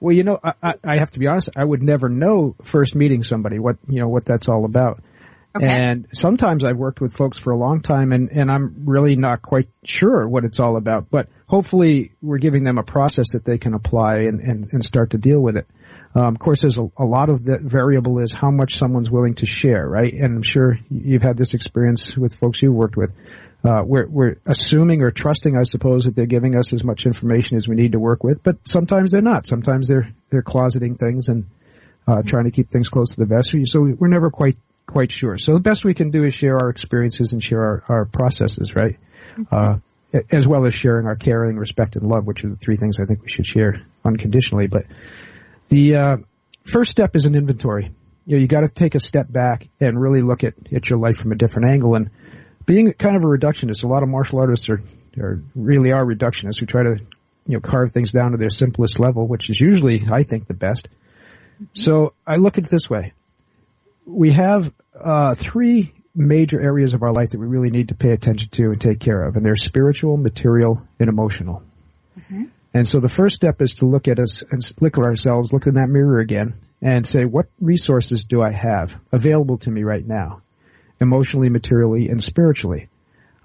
[0.00, 1.50] Well, you know, I, I, I have to be honest.
[1.56, 5.00] I would never know first meeting somebody what you know what that's all about.
[5.54, 5.68] Okay.
[5.68, 9.42] And sometimes I've worked with folks for a long time, and and I'm really not
[9.42, 11.08] quite sure what it's all about.
[11.08, 15.10] But hopefully, we're giving them a process that they can apply and and, and start
[15.10, 15.68] to deal with it.
[16.14, 19.34] Um, of course, there's a, a lot of the variable is how much someone's willing
[19.36, 20.12] to share, right?
[20.12, 23.12] And I'm sure you've had this experience with folks you've worked with.
[23.64, 27.56] Uh, we're, we're assuming or trusting, I suppose, that they're giving us as much information
[27.56, 29.46] as we need to work with, but sometimes they're not.
[29.46, 31.44] Sometimes they're, they're closeting things and,
[32.06, 33.54] uh, trying to keep things close to the vest.
[33.70, 35.38] So we're never quite, quite sure.
[35.38, 38.74] So the best we can do is share our experiences and share our, our processes,
[38.74, 38.98] right?
[39.50, 39.78] Uh,
[40.30, 43.06] as well as sharing our caring, respect, and love, which are the three things I
[43.06, 44.66] think we should share unconditionally.
[44.66, 44.86] But
[45.72, 46.16] the uh,
[46.64, 47.90] first step is an inventory.
[48.26, 50.98] You know, you got to take a step back and really look at, at your
[50.98, 51.94] life from a different angle.
[51.94, 52.10] And
[52.66, 54.82] being kind of a reductionist, a lot of martial artists are,
[55.18, 56.96] are really are reductionists who try to
[57.46, 60.54] you know carve things down to their simplest level, which is usually, I think, the
[60.54, 60.90] best.
[61.72, 63.14] So I look at it this way:
[64.04, 68.10] we have uh, three major areas of our life that we really need to pay
[68.10, 71.62] attention to and take care of, and they're spiritual, material, and emotional.
[72.74, 75.66] And so the first step is to look at us and look at ourselves, look
[75.66, 80.06] in that mirror again, and say, what resources do I have available to me right
[80.06, 80.42] now?
[81.00, 82.88] Emotionally, materially, and spiritually.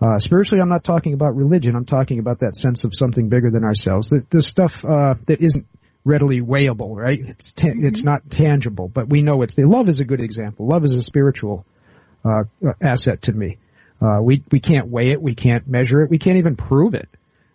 [0.01, 1.75] Uh, spiritually, I'm not talking about religion.
[1.75, 4.09] I'm talking about that sense of something bigger than ourselves.
[4.09, 5.65] The, the stuff uh, that isn't
[6.05, 7.19] readily weighable, right?
[7.19, 9.67] It's ta- it's not tangible, but we know it's there.
[9.67, 10.67] Love is a good example.
[10.67, 11.65] Love is a spiritual
[12.23, 12.43] uh,
[12.81, 13.57] asset to me.
[14.01, 17.09] Uh, we we can't weigh it, we can't measure it, we can't even prove it.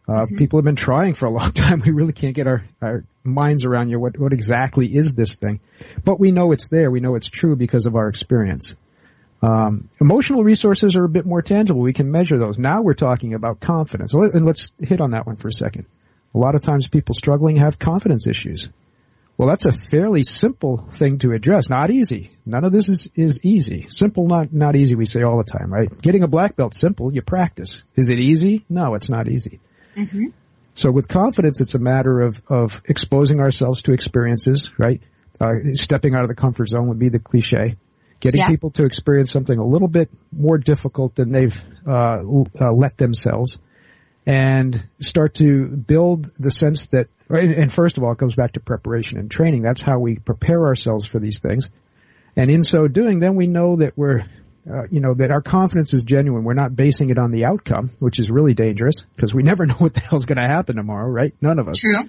[0.09, 1.81] Uh, People have been trying for a long time.
[1.81, 4.01] We really can't get our, our minds around you.
[4.01, 5.61] What what exactly is this thing?
[6.05, 6.91] But we know it's there.
[6.91, 8.75] We know it's true because of our experience.
[9.43, 11.81] Um, emotional resources are a bit more tangible.
[11.81, 12.59] We can measure those.
[12.59, 14.15] Now we're talking about confidence.
[14.15, 15.87] And let's hit on that one for a second.
[16.35, 18.69] A lot of times people struggling have confidence issues.
[19.37, 21.69] Well, that's a fairly simple thing to address.
[21.69, 22.31] Not easy.
[22.47, 23.87] None of this is, is easy.
[23.89, 25.91] Simple, not, not easy, we say all the time, right?
[26.01, 27.83] Getting a black belt, simple, you practice.
[27.97, 28.65] Is it easy?
[28.69, 29.59] No, it's not easy.
[30.75, 35.03] So with confidence, it's a matter of, of exposing ourselves to experiences, right?
[35.41, 37.77] Uh, stepping out of the comfort zone would be the cliche.
[38.21, 38.47] Getting Yeah.
[38.47, 42.23] people to experience something a little bit more difficult than they've uh,
[42.61, 43.59] uh, let themselves,
[44.25, 47.09] and start to build the sense that.
[47.29, 49.63] And first of all, it comes back to preparation and training.
[49.63, 51.71] That's how we prepare ourselves for these things.
[52.37, 54.25] And in so doing, then we know that we're,
[54.71, 56.45] uh, you know, that our confidence is genuine.
[56.45, 59.75] We're not basing it on the outcome, which is really dangerous because we never know
[59.75, 61.35] what the hell's going to happen tomorrow, right?
[61.41, 61.81] None of us.
[61.81, 62.05] True.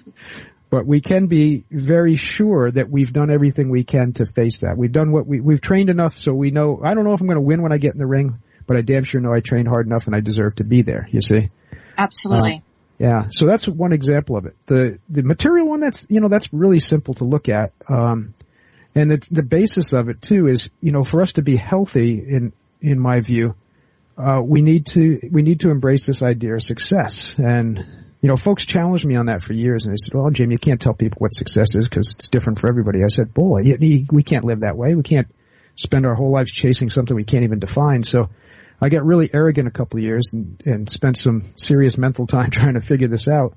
[0.70, 4.76] But we can be very sure that we've done everything we can to face that.
[4.76, 7.28] We've done what we, we've trained enough so we know, I don't know if I'm
[7.28, 9.40] going to win when I get in the ring, but I damn sure know I
[9.40, 11.50] trained hard enough and I deserve to be there, you see?
[11.96, 12.62] Absolutely.
[12.98, 14.56] Yeah, so that's one example of it.
[14.66, 18.34] The the material one that's you know that's really simple to look at, um,
[18.94, 22.18] and the the basis of it too is you know for us to be healthy
[22.18, 23.54] in in my view,
[24.18, 27.36] uh, we need to we need to embrace this idea of success.
[27.38, 27.78] And
[28.20, 30.58] you know, folks challenged me on that for years, and they said, "Well, Jim, you
[30.58, 34.22] can't tell people what success is because it's different for everybody." I said, "Boy, we
[34.22, 34.94] can't live that way.
[34.94, 35.28] We can't
[35.74, 38.28] spend our whole lives chasing something we can't even define." So.
[38.80, 42.50] I got really arrogant a couple of years and, and spent some serious mental time
[42.50, 43.54] trying to figure this out.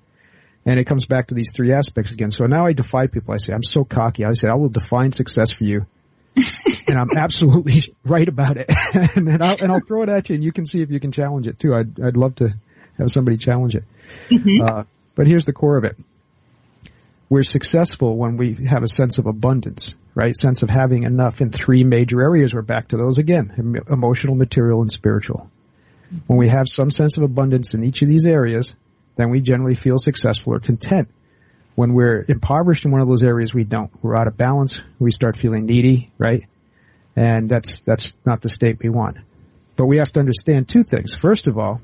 [0.68, 2.30] And it comes back to these three aspects again.
[2.30, 3.34] So now I defy people.
[3.34, 4.26] I say, I'm so cocky.
[4.26, 5.88] I say, I will define success for you.
[6.90, 8.70] and I'm absolutely right about it.
[9.16, 11.00] and, then I'll, and I'll throw it at you and you can see if you
[11.00, 11.74] can challenge it too.
[11.74, 12.54] I'd, I'd love to
[12.98, 13.86] have somebody challenge it.
[14.62, 14.84] Uh,
[15.16, 15.96] but here's the core of it.
[17.30, 20.36] We're successful when we have a sense of abundance, right?
[20.36, 22.54] Sense of having enough in three major areas.
[22.54, 23.54] We're back to those again.
[23.58, 25.50] em- Emotional, material, and spiritual.
[26.28, 28.76] When we have some sense of abundance in each of these areas,
[29.18, 31.10] then we generally feel successful or content.
[31.76, 33.92] When we're impoverished in one of those areas, we don't.
[34.02, 34.82] We're out of balance.
[35.00, 36.48] We start feeling needy, right?
[37.16, 39.18] And that's, that's not the state we want.
[39.76, 41.16] But we have to understand two things.
[41.16, 41.82] First of all,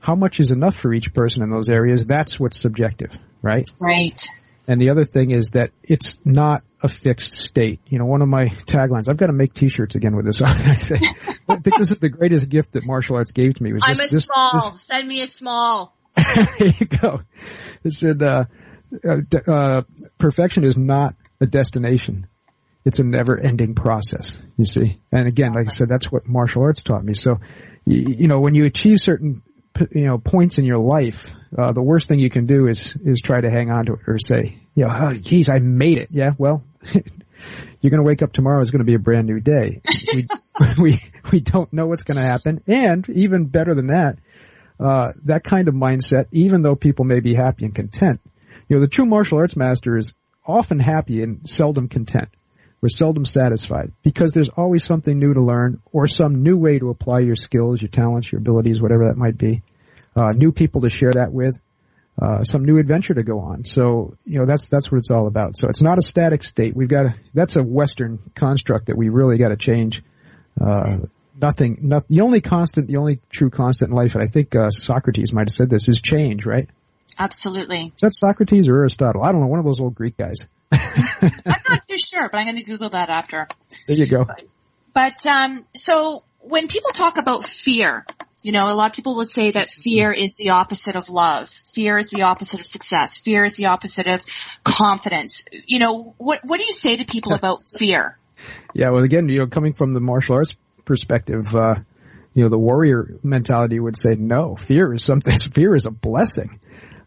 [0.00, 2.06] how much is enough for each person in those areas?
[2.06, 3.68] That's what's subjective, right?
[3.78, 4.20] Right.
[4.68, 7.80] And the other thing is that it's not a fixed state.
[7.86, 10.48] You know, one of my taglines, I've got to make t-shirts again with this on.
[10.50, 11.00] I say,
[11.48, 13.72] I think this is the greatest gift that martial arts gave to me.
[13.72, 14.70] Was I'm this- a this- small.
[14.72, 15.95] this- Send me a small.
[16.58, 17.20] there you go.
[17.84, 18.44] It said, uh,
[19.04, 19.82] uh, uh,
[20.18, 22.26] perfection is not a destination.
[22.84, 25.00] It's a never ending process, you see.
[25.10, 27.14] And again, like I said, that's what martial arts taught me.
[27.14, 27.40] So,
[27.84, 29.42] you, you know, when you achieve certain,
[29.90, 33.20] you know, points in your life, uh, the worst thing you can do is, is
[33.20, 36.10] try to hang on to it or say, you know, oh, geez, I made it.
[36.12, 38.60] Yeah, well, you're going to wake up tomorrow.
[38.60, 39.82] It's going to be a brand new day.
[40.14, 40.26] We,
[40.78, 41.02] we,
[41.32, 42.58] we don't know what's going to happen.
[42.68, 44.18] And even better than that,
[44.78, 48.20] uh, that kind of mindset, even though people may be happy and content,
[48.68, 50.14] you know, the true martial arts master is
[50.46, 52.28] often happy and seldom content.
[52.80, 56.90] We're seldom satisfied because there's always something new to learn or some new way to
[56.90, 59.62] apply your skills, your talents, your abilities, whatever that might be.
[60.14, 61.58] Uh, new people to share that with,
[62.20, 63.64] uh, some new adventure to go on.
[63.64, 65.56] So, you know, that's, that's what it's all about.
[65.56, 66.76] So it's not a static state.
[66.76, 70.02] We've got to, that's a Western construct that we really got to change.
[70.60, 70.98] Uh,
[71.40, 74.70] nothing, not, the only constant, the only true constant in life, and I think, uh,
[74.70, 76.68] Socrates might have said this, is change, right?
[77.18, 77.92] Absolutely.
[77.94, 79.22] Is that Socrates or Aristotle?
[79.24, 80.38] I don't know, one of those old Greek guys.
[80.72, 83.48] I'm not too sure, but I'm going to Google that after.
[83.86, 84.26] There you go.
[84.92, 88.04] But um, so when people talk about fear,
[88.42, 91.48] You know, a lot of people will say that fear is the opposite of love.
[91.48, 93.18] Fear is the opposite of success.
[93.18, 94.22] Fear is the opposite of
[94.62, 95.44] confidence.
[95.66, 98.18] You know, what, what do you say to people about fear?
[98.74, 100.54] Yeah, well again, you know, coming from the martial arts
[100.86, 101.74] perspective, uh,
[102.32, 106.58] you know, the warrior mentality would say no, fear is something, fear is a blessing.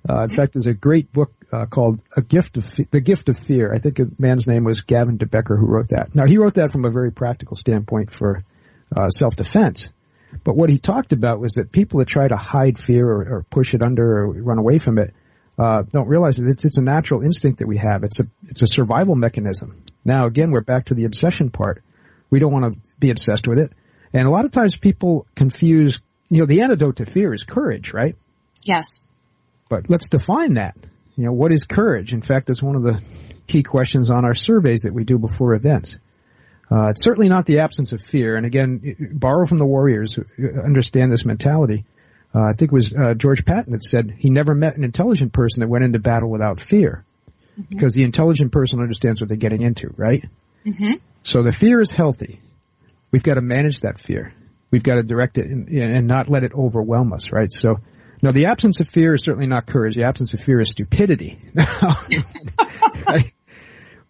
[0.07, 3.27] Uh, in fact, there's a great book uh, called "A Gift of Fe- The Gift
[3.27, 6.15] of Fear." I think a man's name was Gavin de Becker who wrote that.
[6.15, 8.43] Now, he wrote that from a very practical standpoint for
[8.95, 9.89] uh, self-defense.
[10.43, 13.45] But what he talked about was that people that try to hide fear or, or
[13.49, 15.13] push it under or run away from it
[15.59, 18.03] uh, don't realize that it's, it's a natural instinct that we have.
[18.03, 19.83] It's a it's a survival mechanism.
[20.05, 21.83] Now, again, we're back to the obsession part.
[22.29, 23.71] We don't want to be obsessed with it,
[24.13, 26.01] and a lot of times people confuse.
[26.29, 28.15] You know, the antidote to fear is courage, right?
[28.63, 29.09] Yes.
[29.67, 30.75] But let's define that.
[31.15, 32.13] You know, what is courage?
[32.13, 33.01] In fact, that's one of the
[33.47, 35.97] key questions on our surveys that we do before events.
[36.71, 38.35] Uh, it's certainly not the absence of fear.
[38.35, 40.23] And again, borrow from the warriors who
[40.63, 41.85] understand this mentality.
[42.33, 45.33] Uh, I think it was uh, George Patton that said he never met an intelligent
[45.33, 47.03] person that went into battle without fear,
[47.59, 47.63] mm-hmm.
[47.69, 50.23] because the intelligent person understands what they're getting into, right?
[50.63, 50.93] Mm-hmm.
[51.23, 52.41] So the fear is healthy.
[53.11, 54.33] We've got to manage that fear.
[54.71, 57.51] We've got to direct it in, and not let it overwhelm us, right?
[57.51, 57.79] So
[58.21, 59.95] no, the absence of fear is certainly not courage.
[59.95, 61.39] The absence of fear is stupidity.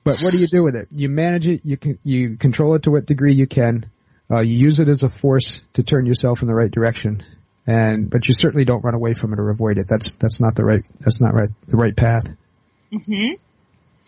[0.04, 0.88] But what do you do with it?
[0.92, 1.62] You manage it.
[1.64, 3.86] You can you control it to what degree you can.
[4.32, 7.24] Uh, you use it as a force to turn yourself in the right direction,
[7.68, 9.88] and but you certainly don't run away from it or avoid it.
[9.88, 12.28] That's that's not the right that's not right the right path.
[12.92, 13.34] Mm-hmm.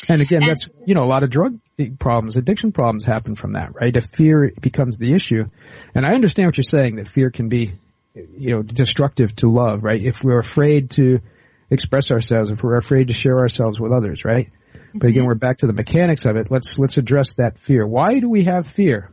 [0.10, 1.60] And again, and, that's you know a lot of drug
[2.00, 3.96] problems, addiction problems happen from that, right?
[3.96, 5.46] If fear becomes the issue,
[5.94, 7.74] and I understand what you're saying that fear can be
[8.14, 10.02] you know, destructive to love, right?
[10.02, 11.20] If we're afraid to
[11.70, 14.50] express ourselves, if we're afraid to share ourselves with others, right?
[14.94, 15.28] But again, mm-hmm.
[15.28, 16.52] we're back to the mechanics of it.
[16.52, 17.88] Let's, let's address that fear.
[17.88, 19.10] Why do we have fear?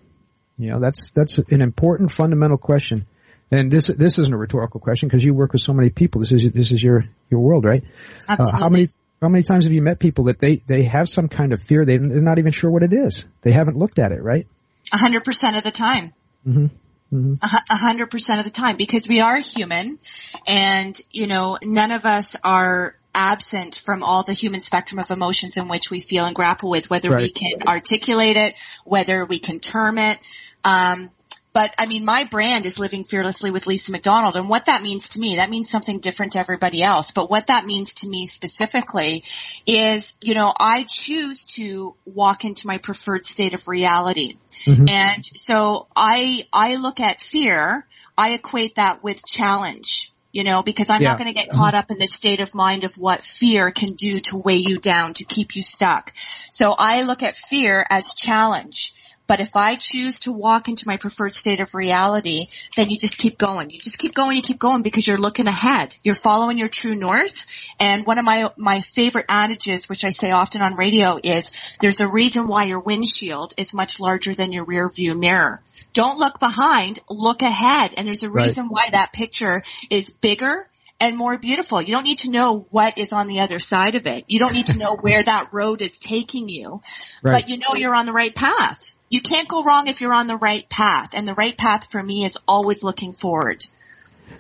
[0.59, 3.07] You know, that's, that's an important fundamental question.
[3.51, 6.21] And this, this isn't a rhetorical question because you work with so many people.
[6.21, 7.85] This is, this is your, your world, right?
[8.29, 8.53] Absolutely.
[8.53, 8.89] Uh, how many,
[9.21, 11.85] how many times have you met people that they, they have some kind of fear?
[11.85, 13.25] They, they're not even sure what it is.
[13.43, 14.47] They haven't looked at it, right?
[14.93, 16.15] A hundred percent of the time.
[16.47, 16.67] Mm-hmm.
[17.13, 17.35] Mm-hmm.
[17.43, 19.99] A hundred percent of the time because we are human
[20.47, 25.57] and, you know, none of us are absent from all the human spectrum of emotions
[25.57, 27.23] in which we feel and grapple with, whether right.
[27.23, 30.19] we can articulate it, whether we can term it.
[30.65, 31.11] Um,
[31.59, 34.37] but I mean, my brand is living fearlessly with Lisa McDonald.
[34.37, 37.11] And what that means to me, that means something different to everybody else.
[37.11, 39.25] But what that means to me specifically
[39.67, 44.37] is, you know, I choose to walk into my preferred state of reality.
[44.67, 44.89] Mm-hmm.
[44.89, 47.85] And so I, I look at fear,
[48.17, 51.09] I equate that with challenge you know, because I'm yeah.
[51.09, 53.95] not going to get caught up in the state of mind of what fear can
[53.95, 56.13] do to weigh you down, to keep you stuck.
[56.51, 58.93] So I look at fear as challenge.
[59.29, 63.19] But if I choose to walk into my preferred state of reality, then you just
[63.19, 63.69] keep going.
[63.69, 65.95] You just keep going, you keep going because you're looking ahead.
[66.03, 67.45] You're following your true north.
[67.79, 72.01] And one of my, my favorite adages, which I say often on radio is there's
[72.01, 75.61] a reason why your windshield is much larger than your rear view mirror.
[75.93, 77.93] Don't look behind, look ahead.
[77.97, 78.73] And there's a reason right.
[78.73, 80.67] why that picture is bigger
[81.01, 81.81] and more beautiful.
[81.81, 84.25] You don't need to know what is on the other side of it.
[84.29, 86.83] You don't need to know where that road is taking you,
[87.23, 87.33] right.
[87.33, 90.27] but you know you're on the right path you can't go wrong if you're on
[90.27, 91.15] the right path.
[91.15, 93.65] And the right path for me is always looking forward.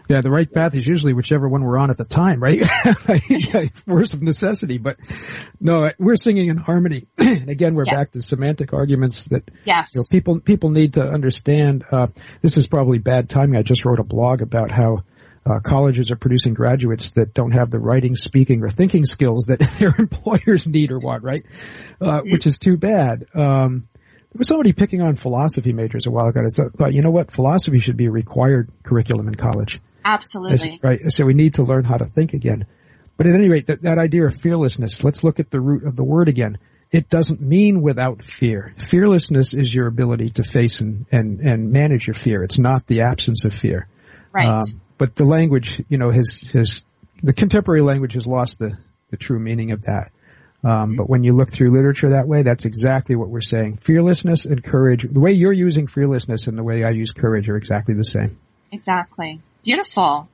[0.06, 2.62] Yeah, the right path is usually whichever one we're on at the time, right?
[3.86, 4.98] Worst of necessity, but
[5.60, 7.06] no, we're singing in harmony.
[7.18, 9.88] and again, we're back to semantic arguments that yes.
[9.94, 11.84] you know, people people need to understand.
[11.90, 12.08] Uh,
[12.42, 13.58] this is probably bad timing.
[13.58, 15.04] I just wrote a blog about how
[15.48, 19.60] uh, colleges are producing graduates that don't have the writing, speaking, or thinking skills that
[19.78, 21.42] their employers need or want, right?
[22.00, 23.26] Uh, which is too bad.
[23.34, 23.88] Um,
[24.32, 26.40] there was somebody picking on philosophy majors a while ago.
[26.40, 27.30] I thought, you know what?
[27.30, 29.80] Philosophy should be a required curriculum in college.
[30.04, 30.78] Absolutely.
[30.82, 31.00] right.
[31.12, 32.66] So we need to learn how to think again.
[33.16, 35.96] But at any rate, that, that idea of fearlessness, let's look at the root of
[35.96, 36.58] the word again.
[36.90, 38.74] It doesn't mean without fear.
[38.76, 42.42] Fearlessness is your ability to face and, and, and manage your fear.
[42.42, 43.88] It's not the absence of fear.
[44.32, 44.46] Right.
[44.46, 44.62] Um,
[44.98, 46.82] but the language, you know, has, has,
[47.22, 48.76] the contemporary language has lost the,
[49.10, 50.10] the true meaning of that.
[50.64, 53.76] Um, but when you look through literature that way, that's exactly what we're saying.
[53.76, 57.56] Fearlessness and courage, the way you're using fearlessness and the way I use courage are
[57.56, 58.38] exactly the same.
[58.72, 59.40] Exactly.
[59.62, 60.28] Beautiful.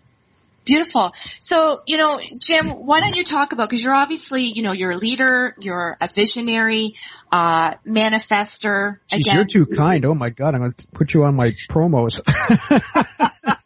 [0.65, 1.11] Beautiful.
[1.15, 4.93] So, you know, Jim, why don't you talk about, cause you're obviously, you know, you're
[4.93, 6.95] a leader, you're a visionary,
[7.31, 8.95] uh, manifester.
[9.13, 10.07] Jeez, you're too kind.
[10.07, 12.19] Oh my God, I'm going to put you on my promos.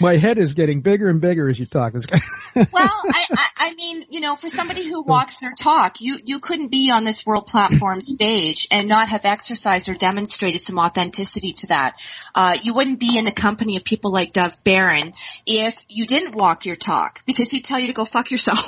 [0.00, 1.94] my head is getting bigger and bigger as you talk.
[2.54, 6.40] well, I, I, I mean, you know, for somebody who walks their talk, you, you
[6.40, 11.52] couldn't be on this world platform stage and not have exercised or demonstrated some authenticity
[11.52, 11.96] to that.
[12.34, 15.12] Uh, you wouldn't be in the company of people like Dov Baron
[15.46, 18.60] if you didn't walk your talk because he'd tell you to go fuck yourself.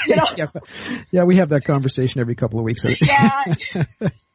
[0.06, 0.26] you know?
[0.36, 0.46] yeah,
[1.10, 2.84] yeah, we have that conversation every couple of weeks.
[3.06, 3.54] yeah.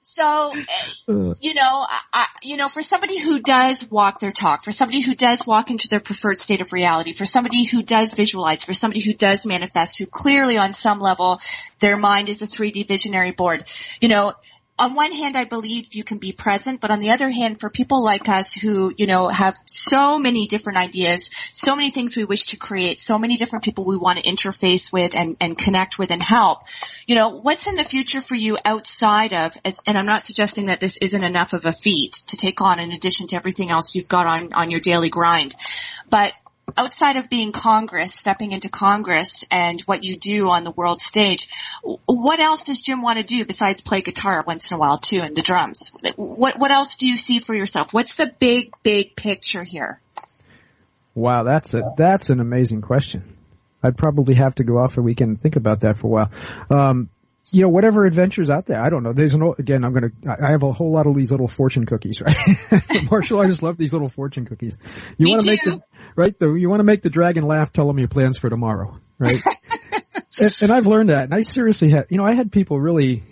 [0.07, 1.33] So, eh, uh.
[1.41, 5.15] you know, I, you know, for somebody who does walk their talk, for somebody who
[5.15, 8.99] does walk into their preferred state of reality, for somebody who does visualize, for somebody
[8.99, 11.39] who does manifest, who clearly on some level
[11.79, 13.65] their mind is a 3D visionary board,
[13.99, 14.31] you know,
[14.77, 17.69] on one hand, I believe you can be present, but on the other hand, for
[17.69, 22.25] people like us who, you know, have so many different ideas, so many things we
[22.25, 25.97] wish to create, so many different people we want to interface with and, and connect
[25.97, 26.63] with and help,
[27.07, 30.65] you know, what's in the future for you outside of, as, and I'm not suggesting
[30.65, 33.95] that this isn't enough of a feat to take on in addition to everything else
[33.95, 35.55] you've got on, on your daily grind,
[36.09, 36.33] but
[36.77, 41.47] outside of being Congress, stepping into Congress and what you do on the world stage,
[42.05, 45.19] what else does Jim want to do besides play guitar once in a while too
[45.21, 45.91] and the drums?
[46.17, 47.93] What what else do you see for yourself?
[47.93, 50.01] What's the big big picture here?
[51.13, 53.37] Wow, that's a that's an amazing question.
[53.81, 56.31] I'd probably have to go off a weekend and think about that for a while.
[56.71, 57.09] Um,
[57.51, 58.81] you know, whatever adventures out there.
[58.81, 59.13] I don't know.
[59.13, 61.85] There's no, again, I'm going to, I have a whole lot of these little fortune
[61.85, 62.35] cookies, right?
[63.11, 64.77] Marshall, I just love these little fortune cookies.
[65.17, 65.81] You want to make the,
[66.15, 66.37] right?
[66.37, 69.33] The, you want to make the dragon laugh, tell them your plans for tomorrow, right?
[70.41, 71.25] and, and, I've learned that.
[71.25, 73.23] And I seriously had, you know, I had people really,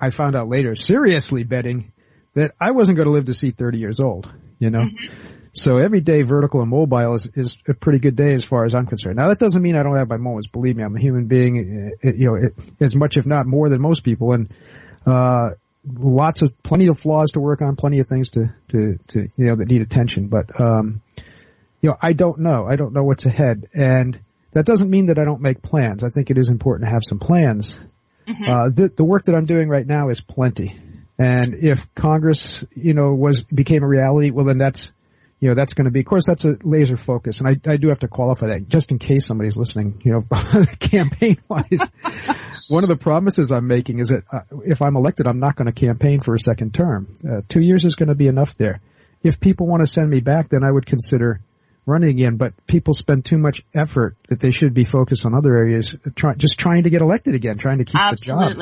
[0.00, 1.92] I found out later, seriously betting
[2.34, 4.80] that I wasn't going to live to see 30 years old, you know?
[4.80, 5.36] Mm-hmm.
[5.60, 8.74] So every day vertical and mobile is, is a pretty good day as far as
[8.74, 9.16] I'm concerned.
[9.16, 10.48] Now that doesn't mean I don't have my moments.
[10.48, 13.46] Believe me, I'm a human being, eh, eh, you know, it, as much if not
[13.46, 14.50] more than most people and,
[15.04, 15.50] uh,
[15.84, 19.46] lots of, plenty of flaws to work on, plenty of things to, to, to, you
[19.46, 20.28] know, that need attention.
[20.28, 21.02] But, um,
[21.82, 22.66] you know, I don't know.
[22.66, 23.68] I don't know what's ahead.
[23.74, 24.18] And
[24.52, 26.02] that doesn't mean that I don't make plans.
[26.02, 27.78] I think it is important to have some plans.
[28.26, 28.44] Mm-hmm.
[28.44, 30.80] Uh, the, the work that I'm doing right now is plenty.
[31.18, 34.92] And if Congress, you know, was, became a reality, well then that's,
[35.40, 37.40] you know, that's going to be, of course, that's a laser focus.
[37.40, 40.64] And I, I do have to qualify that just in case somebody's listening, you know,
[40.78, 41.64] campaign wise.
[42.68, 45.66] One of the promises I'm making is that uh, if I'm elected, I'm not going
[45.66, 47.12] to campaign for a second term.
[47.26, 48.80] Uh, two years is going to be enough there.
[49.22, 51.40] If people want to send me back, then I would consider
[51.86, 55.56] running again, but people spend too much effort that they should be focused on other
[55.56, 58.46] areas, try, just trying to get elected again, trying to keep Absolutely.
[58.46, 58.58] the job.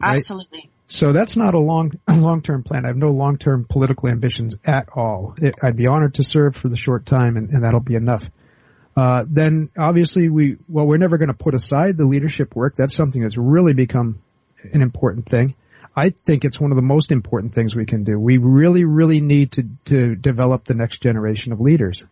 [0.00, 0.18] Right?
[0.18, 0.70] Absolutely.
[0.88, 2.84] So that's not a long, long-term plan.
[2.84, 5.34] I have no long-term political ambitions at all.
[5.36, 8.28] It, I'd be honored to serve for the short time and, and that'll be enough.
[8.96, 12.74] Uh, then obviously we, well, we're never going to put aside the leadership work.
[12.74, 14.22] That's something that's really become
[14.72, 15.54] an important thing.
[15.94, 18.18] I think it's one of the most important things we can do.
[18.18, 22.04] We really, really need to, to develop the next generation of leaders.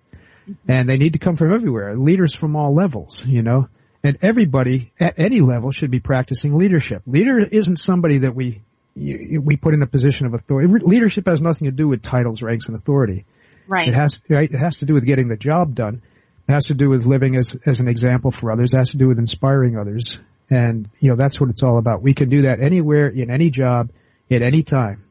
[0.49, 0.71] Mm-hmm.
[0.71, 1.97] And they need to come from everywhere.
[1.97, 3.69] Leaders from all levels, you know.
[4.03, 7.03] And everybody at any level should be practicing leadership.
[7.07, 8.63] Leader isn't somebody that we
[8.97, 10.73] we put in a position of authority.
[10.85, 13.27] Leadership has nothing to do with titles, ranks, and authority.
[13.69, 13.89] Right.
[13.89, 14.51] It has right.
[14.51, 16.03] It has to do with getting the job done.
[16.49, 18.73] It has to do with living as as an example for others.
[18.73, 20.21] It has to do with inspiring others.
[20.49, 22.03] And you know that's what it's all about.
[22.03, 23.91] We can do that anywhere, in any job,
[24.31, 25.05] at any time.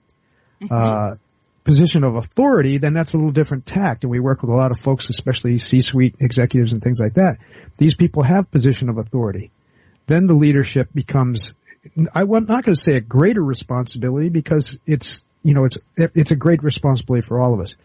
[0.62, 0.74] Mm-hmm.
[0.74, 1.16] Uh,
[1.66, 4.04] position of authority, then that's a little different tact.
[4.04, 7.38] And we work with a lot of folks, especially C-suite executives and things like that.
[7.78, 9.52] These people have position of authority.
[10.06, 11.54] Then the leadership becomes
[12.14, 16.36] I'm not going to say a greater responsibility because it's, you know, it's, it's a
[16.36, 17.76] great responsibility for all of us,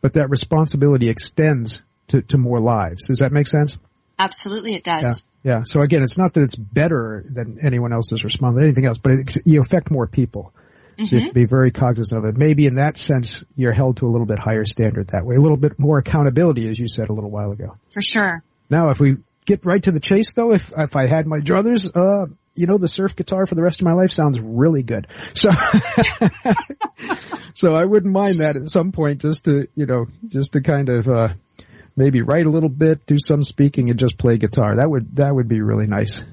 [0.00, 3.06] but that responsibility extends to, to more lives.
[3.06, 3.76] Does that make sense?
[4.18, 5.26] Absolutely it does.
[5.42, 5.58] Yeah.
[5.58, 5.62] yeah.
[5.64, 9.36] So again, it's not that it's better than anyone else's responsibility, anything else, but it,
[9.44, 10.52] you affect more people.
[10.98, 11.14] So mm-hmm.
[11.14, 12.36] you have to be very cognizant of it.
[12.36, 15.36] Maybe in that sense, you're held to a little bit higher standard that way.
[15.36, 17.78] A little bit more accountability, as you said a little while ago.
[17.90, 18.44] For sure.
[18.68, 21.90] Now, if we get right to the chase though, if, if I had my druthers,
[21.94, 25.06] uh, you know, the surf guitar for the rest of my life sounds really good.
[25.34, 25.48] So,
[27.54, 30.88] so I wouldn't mind that at some point just to, you know, just to kind
[30.88, 31.28] of, uh,
[31.96, 34.76] maybe write a little bit, do some speaking and just play guitar.
[34.76, 36.24] That would, that would be really nice.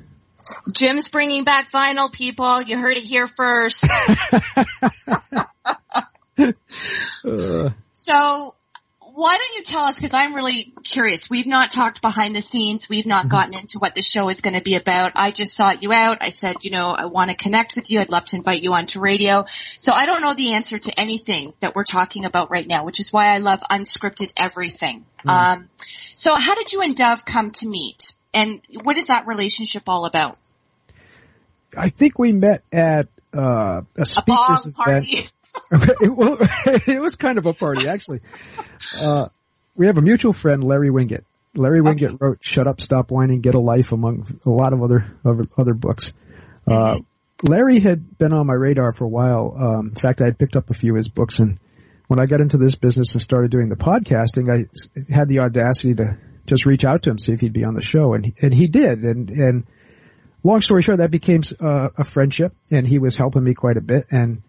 [0.71, 2.61] Jim's bringing back vinyl people.
[2.61, 3.85] You heard it here first.
[7.25, 7.69] uh.
[7.91, 8.55] So
[9.19, 11.29] why don't you tell us, because I'm really curious.
[11.29, 12.87] We've not talked behind the scenes.
[12.87, 13.29] We've not mm-hmm.
[13.31, 15.11] gotten into what the show is going to be about.
[15.15, 16.19] I just sought you out.
[16.21, 17.99] I said, you know, I want to connect with you.
[17.99, 19.43] I'd love to invite you onto radio.
[19.77, 23.01] So I don't know the answer to anything that we're talking about right now, which
[23.01, 25.05] is why I love unscripted everything.
[25.27, 25.29] Mm.
[25.29, 25.69] Um,
[26.15, 28.13] so how did you and Dov come to meet?
[28.33, 30.37] And what is that relationship all about?
[31.77, 35.07] I think we met at uh, a speakers a event.
[35.71, 38.19] it, well, it was kind of a party, actually.
[39.03, 39.25] Uh,
[39.75, 41.23] we have a mutual friend, Larry Winget,
[41.55, 45.17] Larry Winget wrote "Shut Up, Stop Whining, Get a Life" among a lot of other
[45.25, 46.13] other, other books.
[46.67, 46.99] Uh,
[47.43, 49.55] Larry had been on my radar for a while.
[49.57, 51.59] Um, in fact, I had picked up a few of his books, and
[52.07, 55.95] when I got into this business and started doing the podcasting, I had the audacity
[55.95, 58.35] to just reach out to him, see if he'd be on the show, and he,
[58.41, 59.03] and he did.
[59.03, 59.65] And and
[60.43, 63.81] long story short, that became uh, a friendship, and he was helping me quite a
[63.81, 64.05] bit.
[64.11, 64.43] And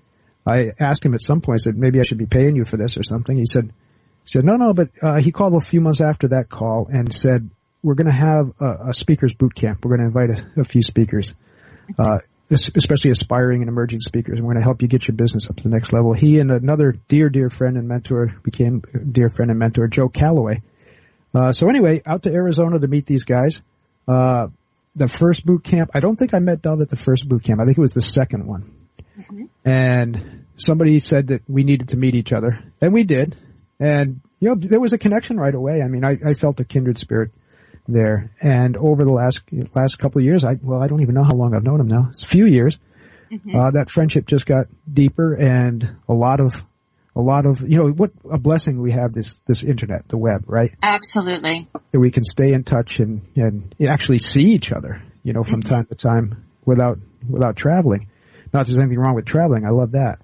[0.47, 2.77] I asked him at some point, I said, maybe I should be paying you for
[2.77, 3.37] this or something.
[3.37, 6.49] He said, he said, no, no, but uh, he called a few months after that
[6.49, 7.51] call and said,
[7.83, 9.85] we're going to have a, a speakers boot camp.
[9.85, 11.35] We're going to invite a, a few speakers,
[11.99, 12.19] uh,
[12.51, 15.57] especially aspiring and emerging speakers, and we're going to help you get your business up
[15.57, 16.13] to the next level.
[16.13, 18.83] He and another dear, dear friend and mentor became
[19.13, 20.61] dear friend and mentor, Joe Calloway.
[21.35, 23.63] Uh, so anyway, out to Arizona to meet these guys.
[24.09, 24.49] Uh,
[24.97, 27.61] the first boot camp, I don't think I met Dov at the first boot camp.
[27.61, 28.75] I think it was the second one.
[29.21, 29.45] Mm-hmm.
[29.65, 33.37] And somebody said that we needed to meet each other, and we did.
[33.79, 35.83] And you know, there was a connection right away.
[35.83, 37.31] I mean, I, I felt a kindred spirit
[37.89, 38.31] there.
[38.41, 39.41] And over the last
[39.75, 41.89] last couple of years, I well, I don't even know how long I've known him
[41.89, 42.09] now.
[42.11, 42.79] It's a few years.
[43.31, 43.55] Mm-hmm.
[43.55, 46.67] Uh, that friendship just got deeper, and a lot of
[47.15, 50.45] a lot of you know what a blessing we have this this internet, the web,
[50.47, 50.73] right?
[50.83, 51.69] Absolutely.
[51.93, 55.61] that we can stay in touch and, and actually see each other, you know, from
[55.61, 55.75] mm-hmm.
[55.75, 56.99] time to time without,
[57.29, 58.09] without traveling.
[58.53, 59.65] Not there's anything wrong with traveling.
[59.65, 60.21] I love that.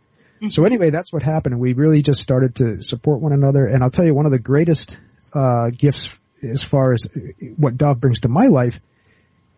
[0.50, 3.66] So anyway, that's what happened we really just started to support one another.
[3.66, 4.98] And I'll tell you one of the greatest,
[5.32, 7.08] uh, gifts as far as
[7.56, 8.80] what Dov brings to my life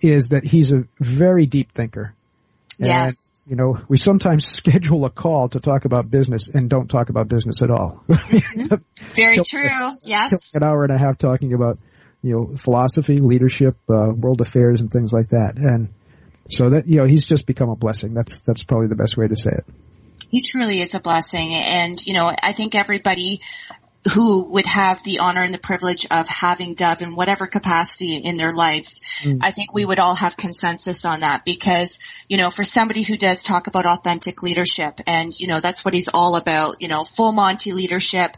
[0.00, 2.14] is that he's a very deep thinker.
[2.78, 3.42] Yes.
[3.44, 7.08] And, you know, we sometimes schedule a call to talk about business and don't talk
[7.08, 8.04] about business at all.
[8.08, 9.64] Very Kill- true.
[10.04, 10.54] Yes.
[10.54, 11.78] an hour and a half talking about,
[12.22, 15.56] you know, philosophy, leadership, uh, world affairs and things like that.
[15.56, 15.88] And
[16.48, 18.14] so that, you know, he's just become a blessing.
[18.14, 19.64] That's, that's probably the best way to say it.
[20.30, 21.54] He truly is a blessing.
[21.54, 23.40] And, you know, I think everybody
[24.14, 28.36] who would have the honor and the privilege of having Dov in whatever capacity in
[28.36, 29.02] their lives,
[29.42, 33.16] I think we would all have consensus on that because, you know, for somebody who
[33.16, 37.02] does talk about authentic leadership and, you know, that's what he's all about, you know,
[37.02, 38.30] full Monty leadership,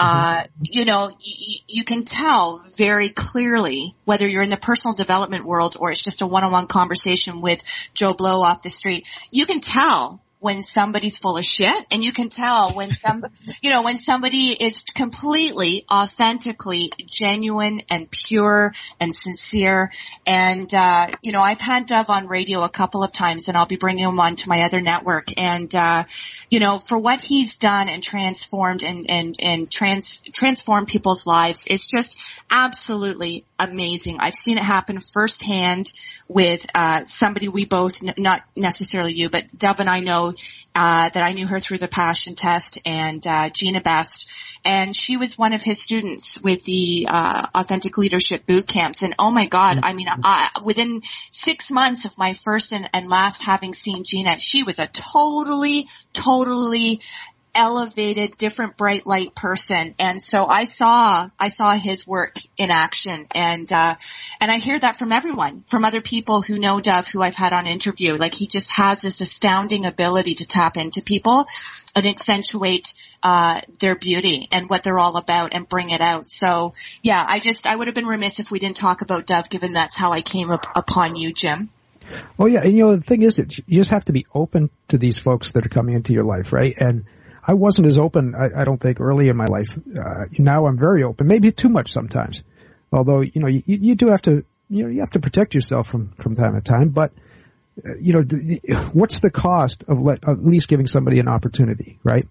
[0.00, 5.44] uh, you know, y- you can tell very clearly whether you're in the personal development
[5.46, 7.62] world or it's just a one-on-one conversation with
[7.94, 9.06] Joe Blow off the street.
[9.30, 13.24] You can tell when somebody's full of shit and you can tell when some,
[13.62, 18.70] you know, when somebody is completely, authentically genuine and pure
[19.00, 19.90] and sincere.
[20.26, 23.64] And, uh, you know, I've had Dov on radio a couple of times and I'll
[23.64, 25.28] be bringing him on to my other network.
[25.40, 26.04] And, uh,
[26.54, 31.64] you know, for what he's done and transformed and, and, and trans, transformed people's lives,
[31.66, 32.16] it's just
[32.48, 34.18] absolutely amazing.
[34.20, 35.92] I've seen it happen firsthand
[36.28, 40.32] with, uh, somebody we both, not necessarily you, but Dov and I know,
[40.74, 44.30] uh, that I knew her through the passion test and, uh, Gina Best.
[44.64, 49.02] And she was one of his students with the, uh, authentic leadership boot camps.
[49.02, 53.08] And oh my God, I mean, I, within six months of my first and, and
[53.08, 57.00] last having seen Gina, she was a totally, totally
[57.54, 59.92] elevated, different bright light person.
[59.98, 63.94] And so I saw, I saw his work in action and, uh,
[64.40, 67.52] and I hear that from everyone, from other people who know Dov who I've had
[67.52, 68.16] on interview.
[68.16, 71.44] Like he just has this astounding ability to tap into people
[71.96, 76.30] and accentuate, uh, their beauty and what they're all about and bring it out.
[76.30, 79.48] So yeah, I just, I would have been remiss if we didn't talk about Dov
[79.48, 81.70] given that's how I came up upon you, Jim.
[82.38, 84.70] Oh yeah, and you know the thing is that you just have to be open
[84.88, 86.74] to these folks that are coming into your life, right?
[86.76, 87.04] And
[87.46, 89.78] I wasn't as open, I, I don't think, early in my life.
[89.78, 92.42] Uh, now I'm very open, maybe too much sometimes.
[92.92, 95.88] Although you know you, you do have to you know you have to protect yourself
[95.88, 97.12] from from time to time, but
[97.84, 98.22] uh, you know
[98.92, 102.26] what's the cost of let, at least giving somebody an opportunity, right?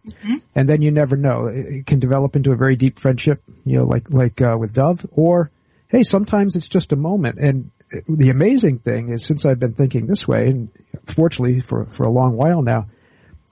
[0.56, 3.78] And then you never know; it, it can develop into a very deep friendship, you
[3.78, 5.52] know, like like uh, with Dov, or
[5.90, 7.40] hey, sometimes it's just a moment.
[7.40, 7.72] And
[8.08, 10.70] the amazing thing is, since I've been thinking this way, and
[11.06, 12.88] fortunately for for a long while now,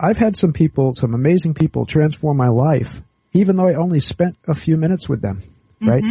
[0.01, 4.35] I've had some people, some amazing people transform my life, even though I only spent
[4.47, 5.43] a few minutes with them,
[5.81, 6.03] right?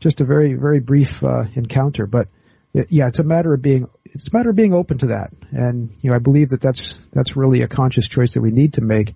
[0.00, 2.28] Just a very, very brief, uh, encounter, but
[2.72, 5.30] it, yeah, it's a matter of being, it's a matter of being open to that.
[5.52, 8.74] And, you know, I believe that that's, that's really a conscious choice that we need
[8.74, 9.14] to make.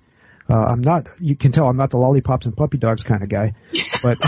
[0.48, 3.28] Uh, I'm not, you can tell I'm not the lollipops and puppy dogs kind of
[3.30, 3.54] guy,
[4.02, 4.18] but,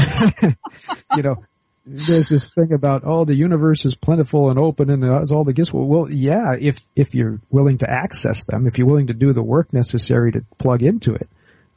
[1.17, 1.45] you know,
[1.93, 5.53] there's this thing about oh the universe is plentiful and open and has all the
[5.53, 5.73] gifts.
[5.73, 9.33] Well, well, yeah, if if you're willing to access them, if you're willing to do
[9.33, 11.29] the work necessary to plug into it.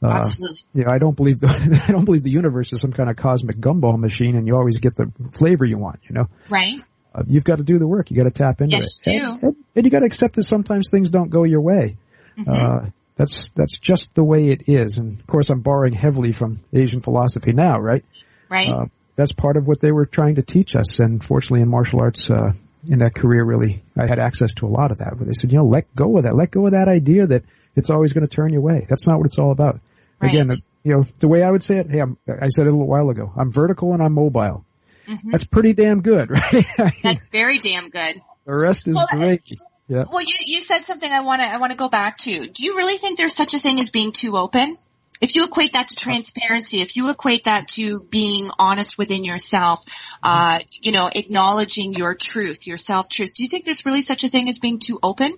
[0.02, 0.56] Uh, Absolutely.
[0.74, 3.16] you know, I don't believe the I don't believe the universe is some kind of
[3.16, 6.00] cosmic gumball machine and you always get the flavor you want.
[6.08, 6.76] You know, Right?
[7.14, 8.10] uh, you've got to do the work.
[8.10, 10.46] You got to tap into Yes, it, and, and, and you got to accept that
[10.46, 11.96] sometimes things don't go your way.
[12.38, 12.52] Mm-hmm.
[12.52, 14.98] Uh, that's that's just the way it is.
[14.98, 18.04] And of course, I'm borrowing heavily from Asian philosophy now, right?
[18.50, 18.68] Right?
[19.14, 20.98] Uh, that's part of what they were trying to teach us.
[21.00, 22.52] And fortunately in martial arts, uh,
[22.88, 25.52] in that career really, I had access to a lot of that, but they said,
[25.52, 26.36] you know, let go of that.
[26.36, 27.44] Let go of that idea that
[27.76, 28.86] it's always going to turn you away.
[28.88, 29.80] That's not what it's all about.
[30.20, 30.32] Right.
[30.32, 30.48] Again,
[30.82, 32.86] you know, the way I would say it, hey, I'm, I said it a little
[32.86, 34.64] while ago, I'm vertical and I'm mobile.
[35.06, 35.32] Mhm.
[35.32, 36.66] That's pretty damn good, right?
[37.02, 38.20] That's very damn good.
[38.46, 39.42] the rest is Well, great.
[39.86, 40.04] Yeah.
[40.10, 42.30] Well, you, you said something I want to, I want to go back to.
[42.46, 44.78] Do you really think there's such a thing as being too open?
[45.20, 49.80] If you equate that to transparency, if you equate that to being honest within yourself,
[50.22, 54.28] uh, you know, acknowledging your truth, your self-truth, do you think there's really such a
[54.28, 55.32] thing as being too open?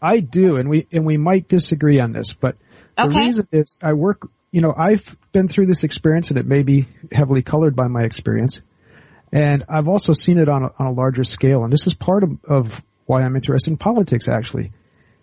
[0.00, 2.56] I do, and we and we might disagree on this, but
[2.96, 3.26] the Okay.
[3.26, 4.28] reason is I work.
[4.50, 8.04] You know, I've been through this experience, and it may be heavily colored by my
[8.04, 8.60] experience,
[9.32, 11.64] and I've also seen it on a, on a larger scale.
[11.64, 14.70] And this is part of, of why I'm interested in politics, actually,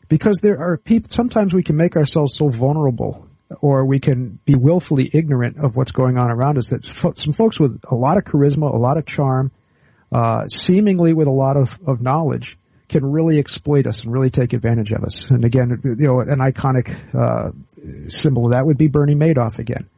[0.09, 1.09] because there are people.
[1.09, 3.24] Sometimes we can make ourselves so vulnerable,
[3.61, 6.69] or we can be willfully ignorant of what's going on around us.
[6.69, 9.51] That fo- some folks with a lot of charisma, a lot of charm,
[10.11, 14.53] uh, seemingly with a lot of, of knowledge can really exploit us and really take
[14.53, 15.29] advantage of us.
[15.29, 17.51] And again, you know, an iconic, uh,
[18.09, 19.89] symbol of that would be Bernie Madoff again.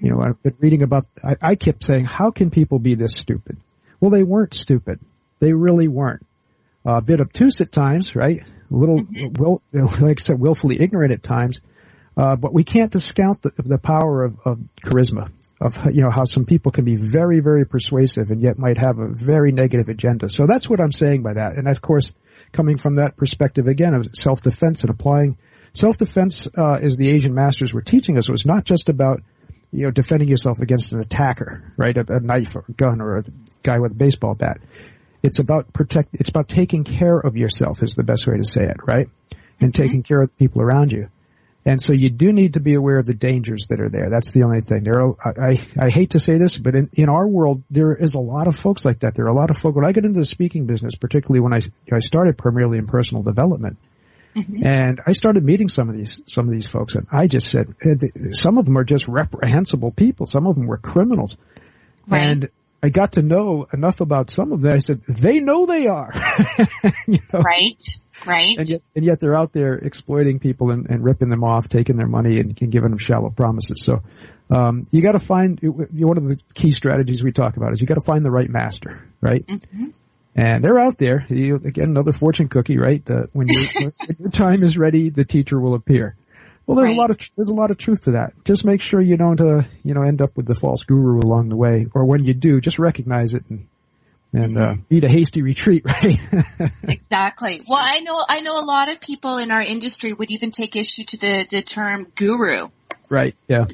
[0.00, 3.14] You know, I've been reading about, I, I kept saying, how can people be this
[3.14, 3.58] stupid?
[3.98, 5.00] Well, they weren't stupid.
[5.40, 6.26] They really weren't.
[6.86, 8.42] Uh, a bit obtuse at times, right?
[8.42, 9.02] A little,
[9.38, 11.60] will, like I said, willfully ignorant at times.
[12.16, 15.30] Uh, but we can't discount the, the power of, of charisma,
[15.60, 18.98] of, you know, how some people can be very, very persuasive and yet might have
[18.98, 20.28] a very negative agenda.
[20.28, 21.56] So that's what I'm saying by that.
[21.56, 22.12] And of course,
[22.52, 25.38] coming from that perspective again of self-defense and applying
[25.72, 29.22] self-defense, uh, as the Asian masters were teaching us was not just about,
[29.70, 31.96] you know, defending yourself against an attacker, right?
[31.96, 33.24] A, a knife or a gun or a
[33.62, 34.58] guy with a baseball bat.
[35.22, 38.64] It's about protect, it's about taking care of yourself is the best way to say
[38.64, 39.08] it, right?
[39.60, 41.08] And taking care of the people around you.
[41.64, 44.08] And so you do need to be aware of the dangers that are there.
[44.10, 44.82] That's the only thing.
[44.82, 48.14] There are, I, I, hate to say this, but in, in our world, there is
[48.14, 49.14] a lot of folks like that.
[49.14, 51.52] There are a lot of folk, when I get into the speaking business, particularly when
[51.52, 51.60] I,
[51.92, 53.76] I started primarily in personal development,
[54.64, 57.74] and I started meeting some of these, some of these folks and I just said,
[57.82, 60.26] eh, some of them are just reprehensible people.
[60.26, 61.36] Some of them were criminals.
[62.06, 62.22] Right.
[62.22, 62.48] And
[62.82, 64.74] I got to know enough about some of them.
[64.74, 66.12] I said, they know they are.
[67.06, 67.40] you know?
[67.40, 67.86] Right.
[68.26, 68.54] Right.
[68.58, 71.96] And yet, and yet they're out there exploiting people and, and ripping them off, taking
[71.96, 73.82] their money and, and giving them shallow promises.
[73.84, 74.02] So,
[74.50, 78.00] um, you gotta find, one of the key strategies we talk about is you gotta
[78.00, 79.44] find the right master, right?
[80.36, 81.26] And they're out there.
[81.28, 83.04] You, again, another fortune cookie, right?
[83.04, 86.16] The, when, you, when your time is ready, the teacher will appear.
[86.66, 86.96] Well, there's Right.
[86.98, 88.32] a lot of there's a lot of truth to that.
[88.44, 91.48] Just make sure you don't, uh, you know, end up with the false guru along
[91.48, 93.66] the way, or when you do, just recognize it and
[94.32, 96.18] and uh, beat a hasty retreat, right?
[96.84, 97.62] Exactly.
[97.66, 100.76] Well, I know, I know a lot of people in our industry would even take
[100.76, 102.68] issue to the, the term guru.
[103.08, 103.34] right.
[103.48, 103.66] Yeah.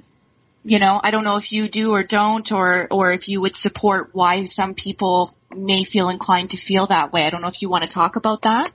[0.62, 3.54] You know, I don't know if you do or don't, or, or if you would
[3.54, 7.22] support why some people may feel inclined to feel that way.
[7.22, 8.72] I don't know if you want to talk about that.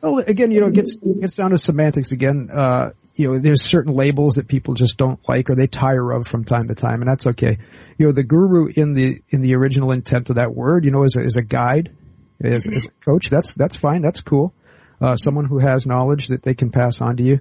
[0.00, 2.50] Well, again, you know, it gets it gets down to semantics again.
[2.52, 6.26] Uh, you know, there's certain labels that people just don't like or they tire of
[6.26, 7.58] from time to time, and that's okay.
[7.98, 11.04] You know, the guru in the in the original intent of that word, you know,
[11.04, 11.94] is a, is a guide,
[12.40, 13.28] is, as a coach.
[13.28, 14.02] That's that's fine.
[14.02, 14.54] That's cool.
[15.00, 17.38] Uh, someone who has knowledge that they can pass on to you.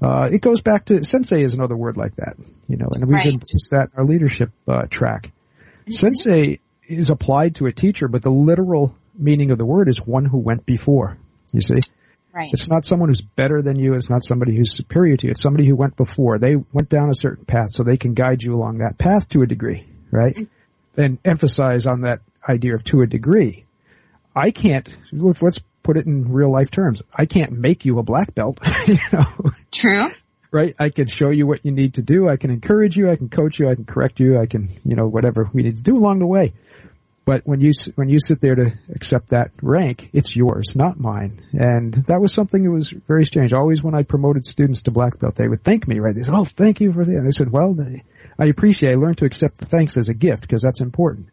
[0.00, 2.34] Uh, it goes back to sensei is another word like that,
[2.66, 3.26] you know, and we've Right.
[3.26, 5.30] embraced that in our leadership uh, track.
[5.88, 6.58] Sensei
[6.88, 10.38] is applied to a teacher, but the literal meaning of the word is one who
[10.38, 11.18] went before.
[11.52, 11.78] You see.
[12.34, 12.48] Right.
[12.50, 13.92] It's not someone who's better than you.
[13.92, 15.30] It's not somebody who's superior to you.
[15.32, 16.38] It's somebody who went before.
[16.38, 19.42] They went down a certain path so they can guide you along that path to
[19.42, 20.34] a degree, right?
[20.34, 21.00] Mm-hmm.
[21.00, 23.66] And emphasize on that idea of to a degree.
[24.34, 27.02] I can't, let's, let's put it in real life terms.
[27.14, 29.26] I can't make you a black belt, you know,
[29.74, 30.08] True.
[30.50, 30.74] right?
[30.78, 32.28] I can show you what you need to do.
[32.28, 33.10] I can encourage you.
[33.10, 33.68] I can coach you.
[33.68, 34.38] I can correct you.
[34.38, 36.54] I can, you know, whatever we need to do along the way.
[37.24, 41.40] But when you, when you sit there to accept that rank, it's yours, not mine.
[41.52, 43.52] And that was something that was very strange.
[43.52, 46.14] Always when I promoted students to black belt, they would thank me, right?
[46.14, 47.12] They said, oh, thank you for that.
[47.12, 47.76] And I said, well,
[48.38, 51.28] I appreciate, I learned to accept the thanks as a gift because that's important.
[51.28, 51.32] Uh,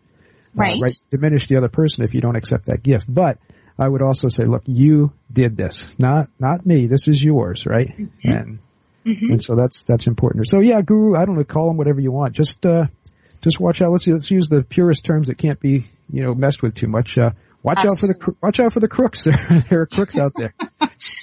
[0.55, 0.79] Right.
[0.81, 0.91] right?
[1.11, 3.05] Diminish the other person if you don't accept that gift.
[3.07, 3.37] But
[3.77, 6.85] I would also say, look, you did this, not, not me.
[6.87, 7.95] This is yours, right?
[8.23, 8.59] And,
[9.31, 10.47] and so that's, that's important.
[10.49, 12.33] So yeah, guru, I don't know, call them whatever you want.
[12.35, 12.87] Just, uh,
[13.41, 13.91] just watch out.
[13.91, 16.87] Let's see, let's use the purest terms that can't be, you know, messed with too
[16.87, 17.17] much.
[17.17, 17.31] Uh,
[17.63, 19.23] watch out for the, cro- watch out for the crooks.
[19.23, 20.53] There, there are crooks out there.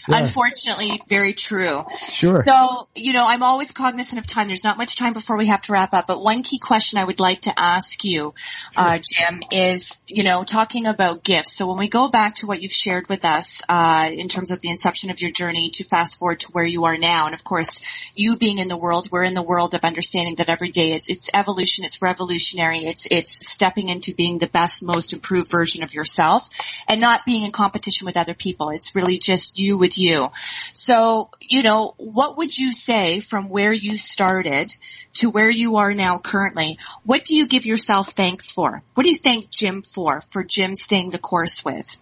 [0.09, 0.20] Yeah.
[0.20, 1.85] Unfortunately, very true.
[2.11, 2.43] Sure.
[2.47, 4.47] So, you know, I'm always cognizant of time.
[4.47, 7.05] There's not much time before we have to wrap up, but one key question I
[7.05, 8.33] would like to ask you,
[8.77, 11.57] uh, Jim, is, you know, talking about gifts.
[11.57, 14.61] So when we go back to what you've shared with us, uh, in terms of
[14.61, 17.45] the inception of your journey to fast forward to where you are now, and of
[17.45, 17.81] course,
[18.14, 21.11] you being in the world, we're in the world of understanding that every day it's,
[21.11, 25.93] it's evolution, it's revolutionary, it's, it's stepping into being the best, most improved version of
[25.93, 26.49] yourself
[26.89, 28.70] and not being in competition with other people.
[28.70, 30.29] It's really just you with you.
[30.73, 34.77] So, you know, what would you say from where you started
[35.14, 36.79] to where you are now currently?
[37.05, 38.83] What do you give yourself thanks for?
[38.95, 41.99] What do you thank Jim for, for Jim staying the course with?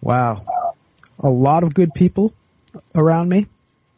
[0.00, 0.74] Wow.
[1.18, 2.34] A lot of good people
[2.94, 3.46] around me.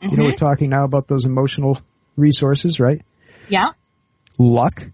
[0.03, 0.45] You know, we're mm-hmm.
[0.45, 1.81] talking now about those emotional
[2.17, 3.03] resources, right?
[3.49, 3.71] Yeah.
[4.39, 4.85] Luck.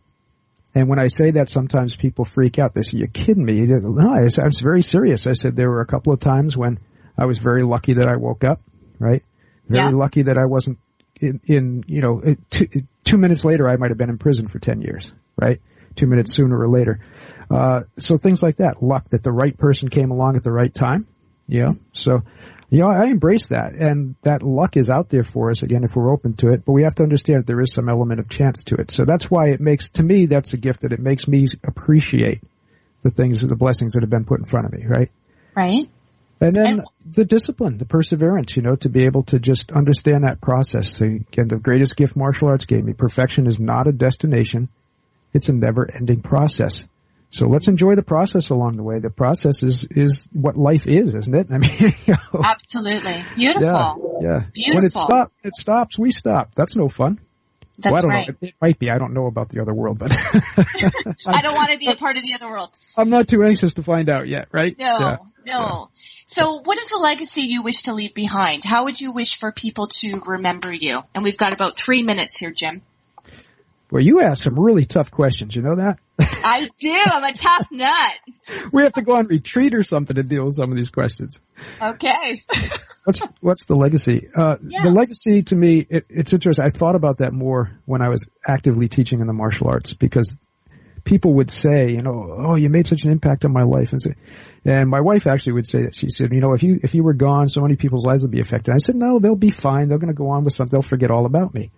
[0.74, 2.72] And when I say that, sometimes people freak out.
[2.72, 3.60] They say, you're kidding me.
[3.60, 5.26] No, I, I was very serious.
[5.26, 6.78] I said there were a couple of times when
[7.16, 8.60] I was very lucky that I woke up,
[8.98, 9.22] right?
[9.68, 9.96] Very Yeah.
[9.96, 10.78] lucky that I wasn't
[11.20, 12.66] in, in you know, two,
[13.04, 15.60] two minutes later I might have been in prison for 10 years, right?
[15.94, 17.00] Two minutes sooner or later.
[17.50, 18.82] Uh, so things like that.
[18.82, 21.06] Luck that the right person came along at the right time.
[21.46, 21.72] Yeah.
[21.92, 22.22] So,
[22.70, 25.94] you know, I embrace that and that luck is out there for us again if
[25.94, 28.28] we're open to it, but we have to understand that there is some element of
[28.30, 28.90] chance to it.
[28.90, 32.40] So that's why it makes, to me, that's a gift that it makes me appreciate
[33.02, 35.10] the things, the blessings that have been put in front of me, right?
[35.54, 35.86] Right?
[36.42, 40.24] And then And- the discipline, the perseverance, you know, to be able to just understand
[40.24, 40.96] that process.
[40.96, 42.92] So, Again, the greatest gift martial arts gave me.
[42.92, 44.68] Perfection is not a destination.
[45.32, 46.86] It's a never ending process.
[47.30, 48.98] So let's enjoy the process along the way.
[48.98, 51.46] The process is, is what life is, isn't it?
[51.50, 51.72] I mean,
[52.06, 53.24] you know, Absolutely.
[53.36, 54.20] Beautiful.
[54.22, 54.74] yeah, yeah.
[54.74, 56.54] When it stops, it stops, we stop.
[56.54, 57.20] That's no fun.
[57.78, 58.28] That's well, I don't right.
[58.28, 58.34] know.
[58.42, 58.90] It, it might be.
[58.90, 60.12] I don't know about the other world, but
[61.26, 62.68] I don't want to be a part of the other world.
[62.98, 64.76] I'm not too anxious to find out yet, right?
[64.78, 65.16] No, Yeah.
[65.46, 65.88] No.
[66.24, 68.64] So what is the legacy you wish to leave behind?
[68.64, 71.02] How would you wish for people to remember you?
[71.14, 72.82] And we've got about three minutes here, Jim.
[73.90, 75.54] Well, you asked some really tough questions.
[75.54, 75.98] You know that?
[76.18, 76.98] I do.
[77.04, 78.18] I'm a tough nut.
[78.72, 81.38] we have to go on retreat or something to deal with some of these questions.
[81.80, 82.42] Okay.
[83.04, 84.28] What's what's the legacy?
[84.32, 84.78] Uh, Yeah.
[84.84, 86.64] The legacy to me, it, it's interesting.
[86.64, 90.36] I thought about that more when I was actively teaching in the martial arts because
[91.04, 94.02] people would say, you know, oh, you made such an impact on my life, and,
[94.02, 94.14] say,
[94.64, 95.94] and my wife actually would say that.
[95.94, 98.30] She said, you know, if you if you were gone, so many people's lives would
[98.30, 98.72] be affected.
[98.72, 99.88] I said, no, they'll be fine.
[99.88, 100.72] They're going to go on with something.
[100.72, 101.70] They'll forget all about me.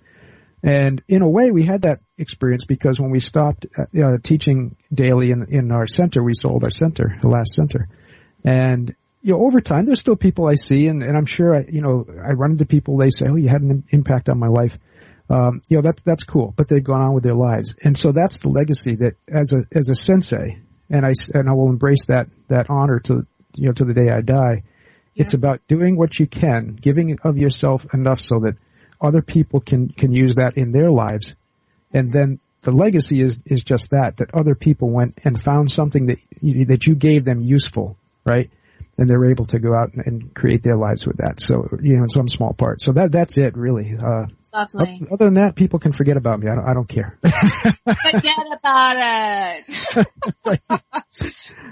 [0.64, 5.31] And in a way, we had that experience because when we stopped uh, teaching daily
[5.31, 7.87] in, in our center, we sold our center, the last center.
[8.45, 11.66] And, you know, over time, there's still people I see and, and I'm sure I,
[11.68, 14.39] you know, I run into people, they say, oh, you had an im- impact on
[14.39, 14.79] my life.
[15.31, 17.75] Um, you know, that's, that's cool, but they've gone on with their lives.
[17.83, 20.61] And so that's the legacy that as a, as a sensei,
[20.91, 24.11] and I, and I will embrace that, that honor to, you know, to the day
[24.11, 24.64] I die.
[25.16, 28.57] It's about doing what you can, giving of yourself enough so that
[29.01, 31.35] other people can, can use that in their lives.
[31.93, 36.07] And then the legacy is, is just that, that other people went and found something
[36.07, 38.51] that you, that you gave them useful, right?
[38.99, 41.41] And they're able to go out and, and create their lives with that.
[41.41, 42.83] So, you know, in some small part.
[42.83, 43.97] So that, that's it really.
[43.97, 45.02] Uh, Lovely.
[45.11, 46.48] other than that, people can forget about me.
[46.48, 47.18] I don't, I don't care.
[47.22, 50.07] Forget about it.